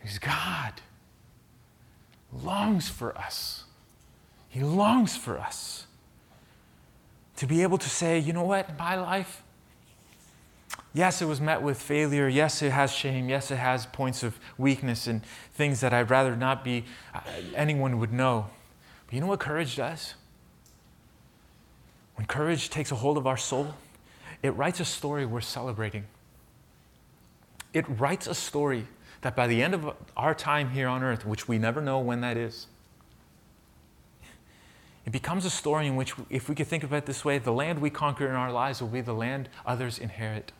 Because 0.00 0.18
God 0.18 0.74
longs 2.32 2.88
for 2.88 3.16
us. 3.16 3.64
He 4.48 4.60
longs 4.60 5.16
for 5.16 5.38
us 5.38 5.86
to 7.36 7.46
be 7.46 7.62
able 7.62 7.78
to 7.78 7.88
say, 7.88 8.18
you 8.18 8.32
know 8.32 8.44
what, 8.44 8.76
my 8.78 8.96
life, 8.96 9.42
yes, 10.98 11.22
it 11.22 11.26
was 11.26 11.40
met 11.40 11.62
with 11.62 11.80
failure. 11.80 12.28
Yes, 12.28 12.60
it 12.60 12.72
has 12.72 12.92
shame. 12.92 13.28
Yes, 13.28 13.52
it 13.52 13.56
has 13.56 13.86
points 13.86 14.24
of 14.24 14.38
weakness 14.58 15.06
and 15.06 15.22
things 15.54 15.80
that 15.80 15.94
I'd 15.94 16.10
rather 16.10 16.34
not 16.34 16.64
be, 16.64 16.84
uh, 17.14 17.20
anyone 17.54 18.00
would 18.00 18.12
know. 18.12 18.46
But 19.06 19.14
you 19.14 19.20
know 19.20 19.28
what 19.28 19.38
courage 19.38 19.76
does? 19.76 20.14
When 22.16 22.26
courage 22.26 22.68
takes 22.68 22.90
a 22.90 22.96
hold 22.96 23.16
of 23.16 23.28
our 23.28 23.36
soul, 23.36 23.76
it 24.42 24.50
writes 24.50 24.80
a 24.80 24.84
story 24.84 25.24
we're 25.24 25.40
celebrating. 25.40 26.04
It 27.72 27.84
writes 27.88 28.26
a 28.26 28.34
story 28.34 28.88
that 29.20 29.36
by 29.36 29.46
the 29.46 29.62
end 29.62 29.74
of 29.74 29.94
our 30.16 30.34
time 30.34 30.70
here 30.70 30.88
on 30.88 31.04
earth, 31.04 31.24
which 31.24 31.46
we 31.46 31.58
never 31.58 31.80
know 31.80 32.00
when 32.00 32.22
that 32.22 32.36
is, 32.36 32.66
it 35.06 35.12
becomes 35.12 35.44
a 35.44 35.50
story 35.50 35.86
in 35.86 35.94
which, 35.94 36.14
if 36.28 36.48
we 36.48 36.56
could 36.56 36.66
think 36.66 36.82
of 36.82 36.92
it 36.92 37.06
this 37.06 37.24
way, 37.24 37.38
the 37.38 37.52
land 37.52 37.80
we 37.80 37.88
conquer 37.88 38.26
in 38.26 38.34
our 38.34 38.52
lives 38.52 38.82
will 38.82 38.88
be 38.88 39.00
the 39.00 39.14
land 39.14 39.48
others 39.64 39.98
inherit. 39.98 40.50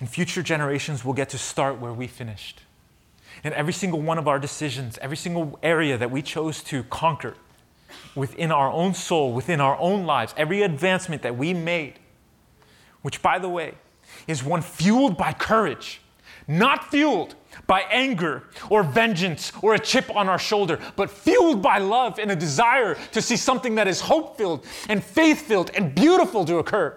And 0.00 0.08
future 0.08 0.42
generations 0.42 1.04
will 1.04 1.14
get 1.14 1.30
to 1.30 1.38
start 1.38 1.80
where 1.80 1.92
we 1.92 2.06
finished. 2.06 2.62
And 3.44 3.54
every 3.54 3.72
single 3.72 4.00
one 4.00 4.18
of 4.18 4.28
our 4.28 4.38
decisions, 4.38 4.98
every 4.98 5.16
single 5.16 5.58
area 5.62 5.96
that 5.98 6.10
we 6.10 6.22
chose 6.22 6.62
to 6.64 6.82
conquer 6.84 7.34
within 8.14 8.50
our 8.50 8.70
own 8.70 8.94
soul, 8.94 9.32
within 9.32 9.60
our 9.60 9.76
own 9.78 10.06
lives, 10.06 10.34
every 10.36 10.62
advancement 10.62 11.22
that 11.22 11.36
we 11.36 11.54
made, 11.54 11.98
which, 13.02 13.22
by 13.22 13.38
the 13.38 13.48
way, 13.48 13.74
is 14.26 14.42
one 14.42 14.62
fueled 14.62 15.16
by 15.16 15.32
courage 15.32 16.00
not 16.48 16.90
fueled 16.90 17.34
by 17.66 17.82
anger 17.90 18.44
or 18.70 18.82
vengeance 18.82 19.52
or 19.62 19.74
a 19.74 19.78
chip 19.78 20.14
on 20.14 20.28
our 20.28 20.38
shoulder, 20.38 20.78
but 20.94 21.10
fueled 21.10 21.62
by 21.62 21.78
love 21.78 22.18
and 22.18 22.30
a 22.30 22.36
desire 22.36 22.96
to 23.12 23.22
see 23.22 23.36
something 23.36 23.74
that 23.76 23.88
is 23.88 24.00
hope 24.00 24.36
filled 24.36 24.64
and 24.88 25.02
faith 25.02 25.42
filled 25.42 25.70
and 25.74 25.94
beautiful 25.94 26.44
to 26.44 26.58
occur. 26.58 26.96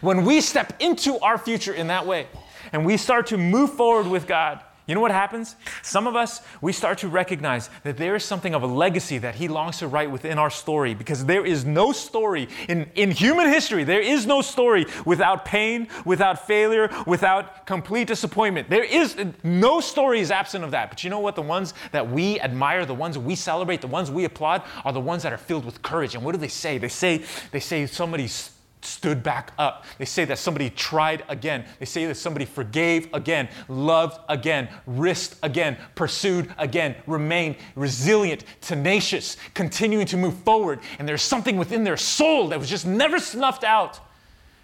When 0.00 0.24
we 0.24 0.40
step 0.40 0.74
into 0.80 1.18
our 1.20 1.38
future 1.38 1.72
in 1.72 1.88
that 1.88 2.06
way 2.06 2.26
and 2.72 2.84
we 2.84 2.96
start 2.96 3.26
to 3.28 3.38
move 3.38 3.74
forward 3.74 4.06
with 4.06 4.26
God, 4.26 4.62
you 4.88 4.94
know 4.94 5.02
what 5.02 5.10
happens? 5.10 5.54
Some 5.82 6.06
of 6.06 6.16
us, 6.16 6.40
we 6.62 6.72
start 6.72 6.96
to 6.98 7.08
recognize 7.08 7.68
that 7.82 7.98
there 7.98 8.16
is 8.16 8.24
something 8.24 8.54
of 8.54 8.62
a 8.62 8.66
legacy 8.66 9.18
that 9.18 9.34
He 9.34 9.46
longs 9.46 9.76
to 9.78 9.86
write 9.86 10.10
within 10.10 10.38
our 10.38 10.48
story 10.48 10.94
because 10.94 11.26
there 11.26 11.44
is 11.44 11.66
no 11.66 11.92
story 11.92 12.48
in, 12.70 12.90
in 12.94 13.10
human 13.10 13.48
history, 13.48 13.84
there 13.84 14.00
is 14.00 14.24
no 14.24 14.40
story 14.40 14.86
without 15.04 15.44
pain, 15.44 15.88
without 16.06 16.46
failure, 16.46 16.88
without 17.06 17.66
complete 17.66 18.08
disappointment. 18.08 18.70
There 18.70 18.82
is 18.82 19.14
no 19.44 19.80
story 19.80 20.20
is 20.20 20.30
absent 20.30 20.64
of 20.64 20.70
that. 20.70 20.88
But 20.88 21.04
you 21.04 21.10
know 21.10 21.20
what? 21.20 21.36
The 21.36 21.42
ones 21.42 21.74
that 21.92 22.10
we 22.10 22.40
admire, 22.40 22.86
the 22.86 22.94
ones 22.94 23.18
we 23.18 23.34
celebrate, 23.34 23.82
the 23.82 23.88
ones 23.88 24.10
we 24.10 24.24
applaud 24.24 24.62
are 24.86 24.92
the 24.94 25.00
ones 25.00 25.22
that 25.24 25.34
are 25.34 25.38
filled 25.38 25.66
with 25.66 25.82
courage. 25.82 26.14
And 26.14 26.24
what 26.24 26.32
do 26.32 26.38
they 26.38 26.48
say? 26.48 26.78
They 26.78 26.88
say, 26.88 27.24
they 27.50 27.60
say 27.60 27.84
somebody's 27.84 28.52
stood 28.80 29.22
back 29.22 29.52
up. 29.58 29.84
They 29.98 30.04
say 30.04 30.24
that 30.26 30.38
somebody 30.38 30.70
tried 30.70 31.24
again. 31.28 31.64
They 31.78 31.84
say 31.84 32.06
that 32.06 32.14
somebody 32.16 32.44
forgave 32.44 33.12
again, 33.12 33.48
loved 33.68 34.20
again, 34.28 34.68
risked 34.86 35.38
again, 35.42 35.76
pursued 35.94 36.52
again, 36.58 36.96
remained 37.06 37.56
resilient, 37.74 38.44
tenacious, 38.60 39.36
continuing 39.54 40.06
to 40.06 40.16
move 40.16 40.34
forward. 40.38 40.80
And 40.98 41.08
there's 41.08 41.22
something 41.22 41.56
within 41.56 41.84
their 41.84 41.96
soul 41.96 42.48
that 42.48 42.58
was 42.58 42.68
just 42.68 42.86
never 42.86 43.18
snuffed 43.18 43.64
out 43.64 44.00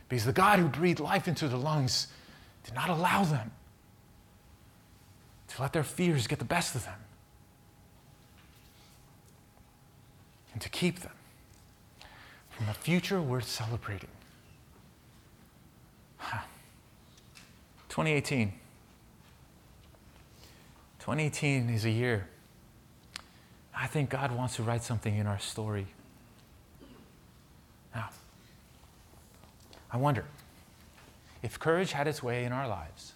because 0.08 0.24
the 0.24 0.32
God 0.32 0.58
who 0.58 0.68
breathed 0.68 1.00
life 1.00 1.28
into 1.28 1.48
their 1.48 1.58
lungs 1.58 2.08
did 2.64 2.74
not 2.74 2.88
allow 2.88 3.24
them 3.24 3.50
to 5.48 5.62
let 5.62 5.72
their 5.72 5.84
fears 5.84 6.26
get 6.26 6.38
the 6.38 6.44
best 6.44 6.74
of 6.74 6.84
them 6.84 6.98
and 10.52 10.62
to 10.62 10.68
keep 10.68 11.00
them 11.00 11.12
from 12.56 12.68
a 12.68 12.74
future 12.74 13.20
worth 13.20 13.48
celebrating. 13.48 14.08
2018. 17.88 18.52
2018 21.00 21.70
is 21.70 21.84
a 21.84 21.90
year. 21.90 22.28
I 23.76 23.86
think 23.86 24.10
God 24.10 24.32
wants 24.32 24.56
to 24.56 24.62
write 24.62 24.82
something 24.82 25.16
in 25.16 25.26
our 25.26 25.38
story. 25.38 25.86
Now, 27.94 28.10
I 29.92 29.96
wonder 29.96 30.24
if 31.42 31.58
courage 31.58 31.92
had 31.92 32.06
its 32.06 32.22
way 32.22 32.44
in 32.44 32.52
our 32.52 32.66
lives, 32.66 33.12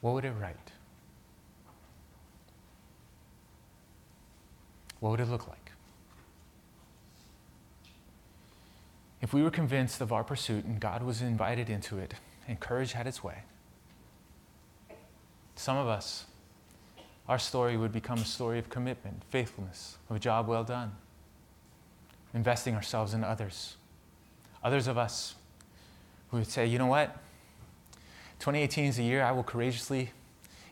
what 0.00 0.14
would 0.14 0.24
it 0.24 0.32
write? 0.40 0.56
What 5.00 5.10
would 5.10 5.20
it 5.20 5.28
look 5.28 5.46
like? 5.48 5.65
If 9.22 9.32
we 9.32 9.42
were 9.42 9.50
convinced 9.50 10.00
of 10.00 10.12
our 10.12 10.22
pursuit 10.22 10.64
and 10.64 10.78
God 10.78 11.02
was 11.02 11.22
invited 11.22 11.70
into 11.70 11.98
it 11.98 12.14
and 12.46 12.60
courage 12.60 12.92
had 12.92 13.06
its 13.06 13.24
way, 13.24 13.42
some 15.54 15.76
of 15.76 15.88
us, 15.88 16.26
our 17.28 17.38
story 17.38 17.76
would 17.76 17.92
become 17.92 18.18
a 18.18 18.24
story 18.24 18.58
of 18.58 18.68
commitment, 18.68 19.22
faithfulness, 19.30 19.96
of 20.10 20.16
a 20.16 20.18
job 20.18 20.46
well 20.46 20.64
done, 20.64 20.92
investing 22.34 22.74
ourselves 22.74 23.14
in 23.14 23.24
others. 23.24 23.76
Others 24.62 24.86
of 24.86 24.98
us 24.98 25.34
who 26.30 26.38
would 26.38 26.48
say, 26.48 26.66
you 26.66 26.78
know 26.78 26.86
what? 26.86 27.16
2018 28.38 28.84
is 28.84 28.96
the 28.96 29.04
year 29.04 29.22
I 29.22 29.32
will 29.32 29.42
courageously 29.42 30.10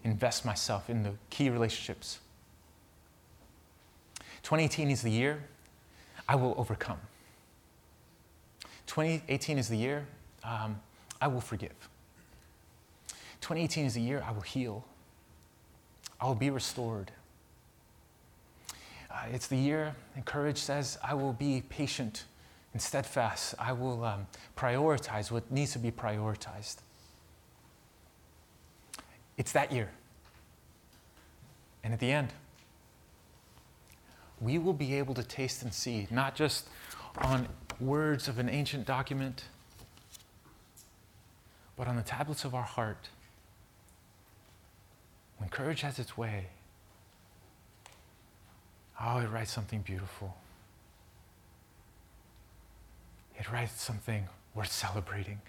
invest 0.04 0.44
myself 0.44 0.90
in 0.90 1.02
the 1.02 1.12
key 1.30 1.48
relationships. 1.48 2.18
2018 4.42 4.90
is 4.90 5.02
the 5.02 5.10
year 5.10 5.44
I 6.28 6.36
will 6.36 6.54
overcome. 6.58 6.98
2018 8.86 9.58
is 9.58 9.68
the 9.68 9.76
year 9.76 10.06
um, 10.42 10.80
I 11.20 11.28
will 11.28 11.40
forgive. 11.40 11.72
2018 13.40 13.86
is 13.86 13.94
the 13.94 14.00
year 14.00 14.24
I 14.26 14.32
will 14.32 14.40
heal. 14.42 14.84
I 16.20 16.26
will 16.26 16.34
be 16.34 16.50
restored. 16.50 17.10
Uh, 19.10 19.26
it's 19.32 19.46
the 19.46 19.56
year, 19.56 19.94
and 20.16 20.24
courage 20.24 20.58
says, 20.58 20.98
I 21.02 21.14
will 21.14 21.32
be 21.32 21.62
patient 21.68 22.24
and 22.72 22.82
steadfast. 22.82 23.54
I 23.58 23.72
will 23.72 24.04
um, 24.04 24.26
prioritize 24.56 25.30
what 25.30 25.50
needs 25.50 25.72
to 25.72 25.78
be 25.78 25.90
prioritized. 25.90 26.78
It's 29.36 29.52
that 29.52 29.72
year. 29.72 29.90
And 31.82 31.92
at 31.92 32.00
the 32.00 32.10
end, 32.10 32.28
we 34.40 34.58
will 34.58 34.72
be 34.72 34.94
able 34.94 35.14
to 35.14 35.22
taste 35.22 35.62
and 35.62 35.72
see, 35.72 36.08
not 36.10 36.34
just 36.34 36.68
on 37.18 37.46
words 37.80 38.28
of 38.28 38.38
an 38.38 38.48
ancient 38.48 38.86
document, 38.86 39.44
but 41.76 41.88
on 41.88 41.96
the 41.96 42.02
tablets 42.02 42.44
of 42.44 42.54
our 42.54 42.62
heart. 42.62 43.08
When 45.38 45.48
courage 45.48 45.80
has 45.82 45.98
its 45.98 46.16
way, 46.16 46.46
oh, 49.00 49.18
it 49.18 49.30
writes 49.30 49.52
something 49.52 49.82
beautiful. 49.82 50.36
It 53.38 53.50
writes 53.50 53.80
something 53.80 54.28
worth 54.54 54.70
celebrating. 54.70 55.40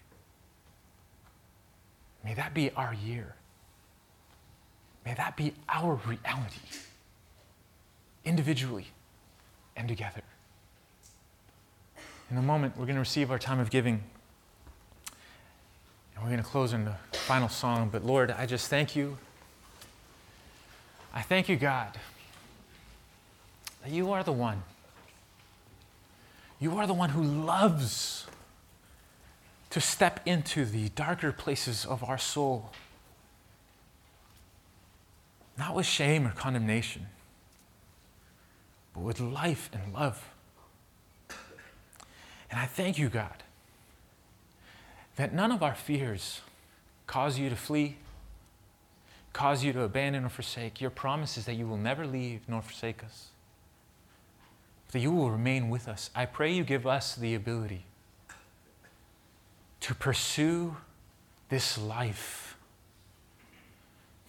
May 2.24 2.34
that 2.34 2.52
be 2.52 2.70
our 2.72 2.92
year. 2.92 3.36
May 5.04 5.14
that 5.14 5.36
be 5.36 5.54
our 5.68 6.00
reality, 6.04 6.58
individually 8.24 8.88
and 9.76 9.86
together. 9.86 10.22
In 12.30 12.36
a 12.36 12.42
moment, 12.42 12.76
we're 12.76 12.86
going 12.86 12.96
to 12.96 13.00
receive 13.00 13.30
our 13.30 13.38
time 13.38 13.60
of 13.60 13.70
giving. 13.70 14.02
And 16.14 16.24
we're 16.24 16.30
going 16.30 16.42
to 16.42 16.48
close 16.48 16.72
in 16.72 16.84
the 16.84 16.94
final 17.12 17.48
song. 17.48 17.88
But 17.90 18.04
Lord, 18.04 18.32
I 18.32 18.46
just 18.46 18.68
thank 18.68 18.96
you. 18.96 19.18
I 21.14 21.22
thank 21.22 21.48
you, 21.48 21.56
God, 21.56 21.96
that 23.82 23.92
you 23.92 24.10
are 24.12 24.22
the 24.22 24.32
one. 24.32 24.62
You 26.58 26.76
are 26.78 26.86
the 26.86 26.94
one 26.94 27.10
who 27.10 27.22
loves 27.22 28.26
to 29.70 29.80
step 29.80 30.20
into 30.26 30.64
the 30.64 30.88
darker 30.90 31.32
places 31.32 31.84
of 31.84 32.02
our 32.02 32.18
soul, 32.18 32.72
not 35.58 35.74
with 35.74 35.86
shame 35.86 36.26
or 36.26 36.30
condemnation, 36.30 37.06
but 38.94 39.02
with 39.02 39.20
life 39.20 39.70
and 39.72 39.92
love. 39.92 40.28
And 42.50 42.60
I 42.60 42.66
thank 42.66 42.98
you, 42.98 43.08
God, 43.08 43.42
that 45.16 45.34
none 45.34 45.50
of 45.50 45.62
our 45.62 45.74
fears 45.74 46.40
cause 47.06 47.38
you 47.38 47.48
to 47.48 47.56
flee, 47.56 47.96
cause 49.32 49.64
you 49.64 49.72
to 49.72 49.82
abandon 49.82 50.24
or 50.24 50.28
forsake. 50.28 50.80
Your 50.80 50.90
promise 50.90 51.36
is 51.36 51.46
that 51.46 51.54
you 51.54 51.66
will 51.66 51.76
never 51.76 52.06
leave 52.06 52.40
nor 52.48 52.62
forsake 52.62 53.02
us, 53.04 53.28
that 54.92 55.00
you 55.00 55.10
will 55.10 55.30
remain 55.30 55.68
with 55.68 55.88
us. 55.88 56.10
I 56.14 56.26
pray 56.26 56.52
you 56.52 56.64
give 56.64 56.86
us 56.86 57.14
the 57.14 57.34
ability 57.34 57.84
to 59.80 59.94
pursue 59.94 60.76
this 61.48 61.78
life, 61.78 62.56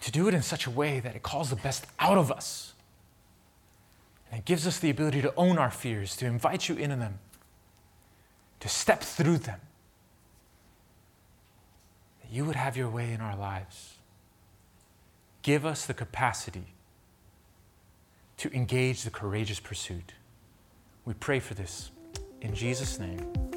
to 0.02 0.12
do 0.12 0.28
it 0.28 0.34
in 0.34 0.42
such 0.42 0.66
a 0.66 0.70
way 0.70 1.00
that 1.00 1.16
it 1.16 1.24
calls 1.24 1.50
the 1.50 1.56
best 1.56 1.86
out 2.00 2.18
of 2.18 2.32
us. 2.32 2.74
And 4.30 4.40
it 4.40 4.46
gives 4.46 4.68
us 4.68 4.78
the 4.78 4.90
ability 4.90 5.22
to 5.22 5.34
own 5.36 5.58
our 5.58 5.72
fears, 5.72 6.16
to 6.18 6.26
invite 6.26 6.68
you 6.70 6.76
into 6.76 6.98
them, 6.98 7.20
to 8.60 8.70
step 8.70 9.02
through 9.02 9.38
them. 9.40 9.60
That 12.22 12.32
you 12.32 12.46
would 12.46 12.56
have 12.56 12.76
your 12.76 12.90
way 12.90 13.12
in 13.12 13.22
our 13.22 13.36
lives. 13.36 13.96
Give 15.42 15.66
us 15.66 15.86
the 15.86 15.94
capacity 15.94 16.74
to 18.38 18.54
engage 18.54 19.04
the 19.04 19.10
courageous 19.10 19.60
pursuit. 19.60 20.14
We 21.06 21.14
pray 21.14 21.40
for 21.40 21.54
this 21.54 21.92
in 22.42 22.54
Jesus' 22.54 23.00
name. 23.00 23.48